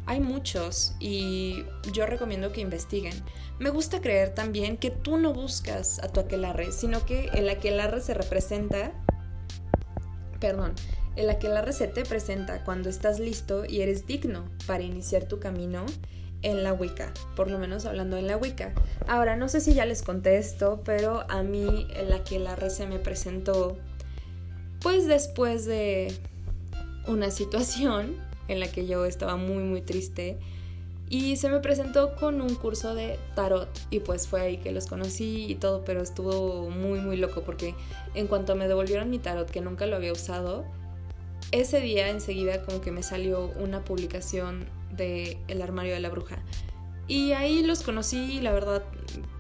Hay 0.07 0.21
muchos 0.21 0.95
y 0.99 1.65
yo 1.93 2.07
recomiendo 2.07 2.53
que 2.53 2.61
investiguen. 2.61 3.15
Me 3.59 3.71
gusta 3.71 4.01
creer 4.01 4.35
también 4.35 4.77
que 4.77 4.91
tú 4.91 5.17
no 5.17 5.33
buscas 5.33 6.01
a 6.01 6.09
tu 6.09 6.21
aquelarre, 6.21 6.73
sino 6.73 7.05
que 7.07 7.27
el 7.35 7.49
aquelarre 7.49 8.01
se 8.01 8.15
representa, 8.15 8.93
perdón, 10.41 10.75
el 11.15 11.31
aquelarre 11.31 11.73
se 11.73 11.87
te 11.87 12.05
presenta 12.05 12.65
cuando 12.65 12.89
estás 12.89 13.21
listo 13.21 13.65
y 13.65 13.83
eres 13.83 14.07
digno 14.07 14.45
para 14.67 14.83
iniciar 14.83 15.25
tu 15.25 15.39
camino 15.39 15.87
en 16.43 16.65
la 16.65 16.73
Wicca, 16.73 17.13
por 17.37 17.51
lo 17.51 17.59
menos 17.59 17.87
hablando 17.87 18.17
en 18.17 18.27
la 18.27 18.37
Wicca. 18.37 18.73
Ahora, 19.07 19.37
no 19.37 19.49
sé 19.49 19.61
si 19.61 19.75
ya 19.75 19.87
les 19.87 20.03
conté 20.03 20.39
esto, 20.39 20.83
pero 20.85 21.25
a 21.31 21.43
mí 21.43 21.87
el 21.95 22.13
aquelarre 22.13 22.71
se 22.71 22.87
me 22.87 22.99
presentó 22.99 23.79
pues 24.81 25.07
después 25.07 25.65
de 25.65 26.13
una 27.07 27.31
situación 27.31 28.17
en 28.49 28.61
la 28.61 28.71
que 28.71 28.87
yo 28.87 29.05
estaba 29.05 29.37
muy 29.37 29.63
muy 29.65 29.81
triste 29.81 30.39
y 31.09 31.37
se 31.37 31.51
me 31.51 31.61
presentó 31.61 32.17
con 32.17 32.41
un 32.41 32.55
curso 32.55 32.95
de 32.95 33.19
tarot 33.35 33.69
y 33.91 34.01
pues 34.01 34.27
fue 34.27 34.41
ahí 34.41 34.57
que 34.57 34.73
los 34.73 34.87
conocí 34.87 35.45
y 35.47 35.57
todo, 35.57 35.85
pero 35.85 36.01
estuvo 36.01 36.71
muy 36.71 37.01
muy 37.01 37.17
loco 37.17 37.43
porque 37.43 37.75
en 38.15 38.27
cuanto 38.27 38.57
me 38.57 38.67
devolvieron 38.67 39.11
mi 39.11 39.19
tarot 39.19 39.51
que 39.51 39.61
nunca 39.61 39.85
lo 39.87 39.97
había 39.97 40.13
usado, 40.13 40.65
ese 41.51 41.81
día 41.81 42.09
enseguida 42.09 42.65
como 42.65 42.81
que 42.81 42.91
me 42.91 43.03
salió 43.03 43.53
una 43.61 43.85
publicación 43.85 44.65
de 44.91 45.39
El 45.49 45.61
armario 45.61 45.93
de 45.93 46.01
la 46.01 46.09
bruja. 46.09 46.39
Y 47.09 47.33
ahí 47.33 47.63
los 47.63 47.83
conocí 47.83 48.39
y 48.39 48.41
la 48.41 48.53
verdad 48.53 48.83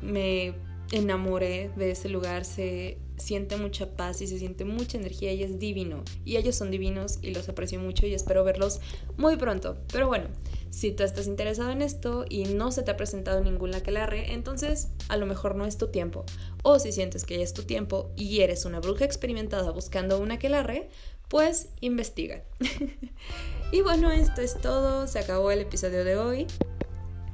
me 0.02 0.54
enamoré 0.90 1.70
de 1.76 1.92
ese 1.92 2.10
lugar, 2.10 2.44
se 2.44 2.98
siente 3.22 3.56
mucha 3.56 3.96
paz 3.96 4.20
y 4.20 4.26
se 4.26 4.38
siente 4.38 4.64
mucha 4.64 4.98
energía 4.98 5.32
y 5.32 5.42
es 5.42 5.58
divino. 5.58 6.02
Y 6.24 6.36
ellos 6.36 6.56
son 6.56 6.70
divinos 6.70 7.18
y 7.22 7.32
los 7.32 7.48
aprecio 7.48 7.78
mucho 7.78 8.06
y 8.06 8.14
espero 8.14 8.42
verlos 8.44 8.80
muy 9.16 9.36
pronto. 9.36 9.78
Pero 9.92 10.08
bueno, 10.08 10.26
si 10.70 10.90
tú 10.90 11.04
estás 11.04 11.26
interesado 11.26 11.70
en 11.70 11.82
esto 11.82 12.24
y 12.28 12.44
no 12.44 12.72
se 12.72 12.82
te 12.82 12.90
ha 12.90 12.96
presentado 12.96 13.40
ningún 13.40 13.70
laquelarre, 13.70 14.32
entonces 14.32 14.88
a 15.08 15.16
lo 15.16 15.26
mejor 15.26 15.54
no 15.54 15.66
es 15.66 15.78
tu 15.78 15.88
tiempo. 15.88 16.24
O 16.62 16.78
si 16.78 16.92
sientes 16.92 17.24
que 17.24 17.38
ya 17.38 17.44
es 17.44 17.54
tu 17.54 17.62
tiempo 17.62 18.10
y 18.16 18.40
eres 18.40 18.64
una 18.64 18.80
bruja 18.80 19.04
experimentada 19.04 19.70
buscando 19.70 20.18
una 20.18 20.34
aquelarre, 20.34 20.88
pues 21.28 21.68
investiga. 21.80 22.42
y 23.72 23.80
bueno, 23.82 24.10
esto 24.10 24.40
es 24.40 24.60
todo. 24.60 25.06
Se 25.06 25.20
acabó 25.20 25.50
el 25.50 25.60
episodio 25.60 26.04
de 26.04 26.16
hoy. 26.16 26.46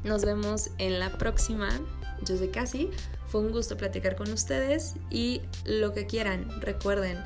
Nos 0.04 0.24
vemos 0.24 0.70
en 0.78 1.00
la 1.00 1.16
próxima. 1.16 1.80
Soy 2.36 2.48
Casi. 2.48 2.90
Fue 3.28 3.40
un 3.40 3.52
gusto 3.52 3.76
platicar 3.76 4.16
con 4.16 4.30
ustedes 4.30 4.94
y 5.10 5.42
lo 5.64 5.92
que 5.92 6.06
quieran, 6.06 6.60
recuerden 6.60 7.18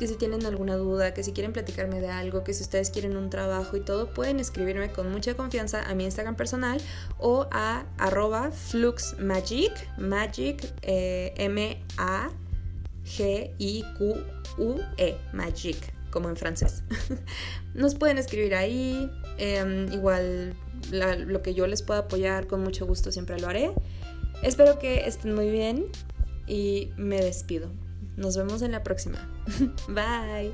que 0.00 0.06
si 0.06 0.14
tienen 0.14 0.46
alguna 0.46 0.76
duda, 0.76 1.12
que 1.12 1.22
si 1.22 1.32
quieren 1.32 1.52
platicarme 1.52 2.00
de 2.00 2.08
algo, 2.08 2.42
que 2.42 2.54
si 2.54 2.62
ustedes 2.62 2.88
quieren 2.88 3.18
un 3.18 3.28
trabajo 3.28 3.76
y 3.76 3.80
todo, 3.80 4.14
pueden 4.14 4.40
escribirme 4.40 4.90
con 4.90 5.12
mucha 5.12 5.34
confianza 5.34 5.82
a 5.82 5.94
mi 5.94 6.04
Instagram 6.04 6.36
personal 6.36 6.80
o 7.18 7.46
a 7.50 7.84
arroba 7.98 8.50
fluxmagic, 8.50 9.98
magic, 9.98 10.72
eh, 10.80 11.34
M-A-G-I-Q-U-E, 11.36 12.30
magic, 15.34 15.92
como 16.10 16.30
en 16.30 16.36
francés. 16.36 16.82
Nos 17.74 17.94
pueden 17.94 18.16
escribir 18.16 18.54
ahí, 18.54 19.10
em, 19.36 19.92
igual 19.92 20.54
lo 20.92 21.42
que 21.42 21.52
yo 21.52 21.66
les 21.66 21.82
pueda 21.82 22.00
apoyar, 22.00 22.46
con 22.46 22.62
mucho 22.62 22.86
gusto 22.86 23.12
siempre 23.12 23.38
lo 23.38 23.48
haré. 23.48 23.74
Espero 24.42 24.78
que 24.78 25.06
estén 25.06 25.34
muy 25.34 25.50
bien 25.50 25.86
y 26.46 26.90
me 26.96 27.20
despido. 27.20 27.70
Nos 28.16 28.36
vemos 28.36 28.62
en 28.62 28.72
la 28.72 28.82
próxima. 28.82 29.30
Bye. 29.88 30.52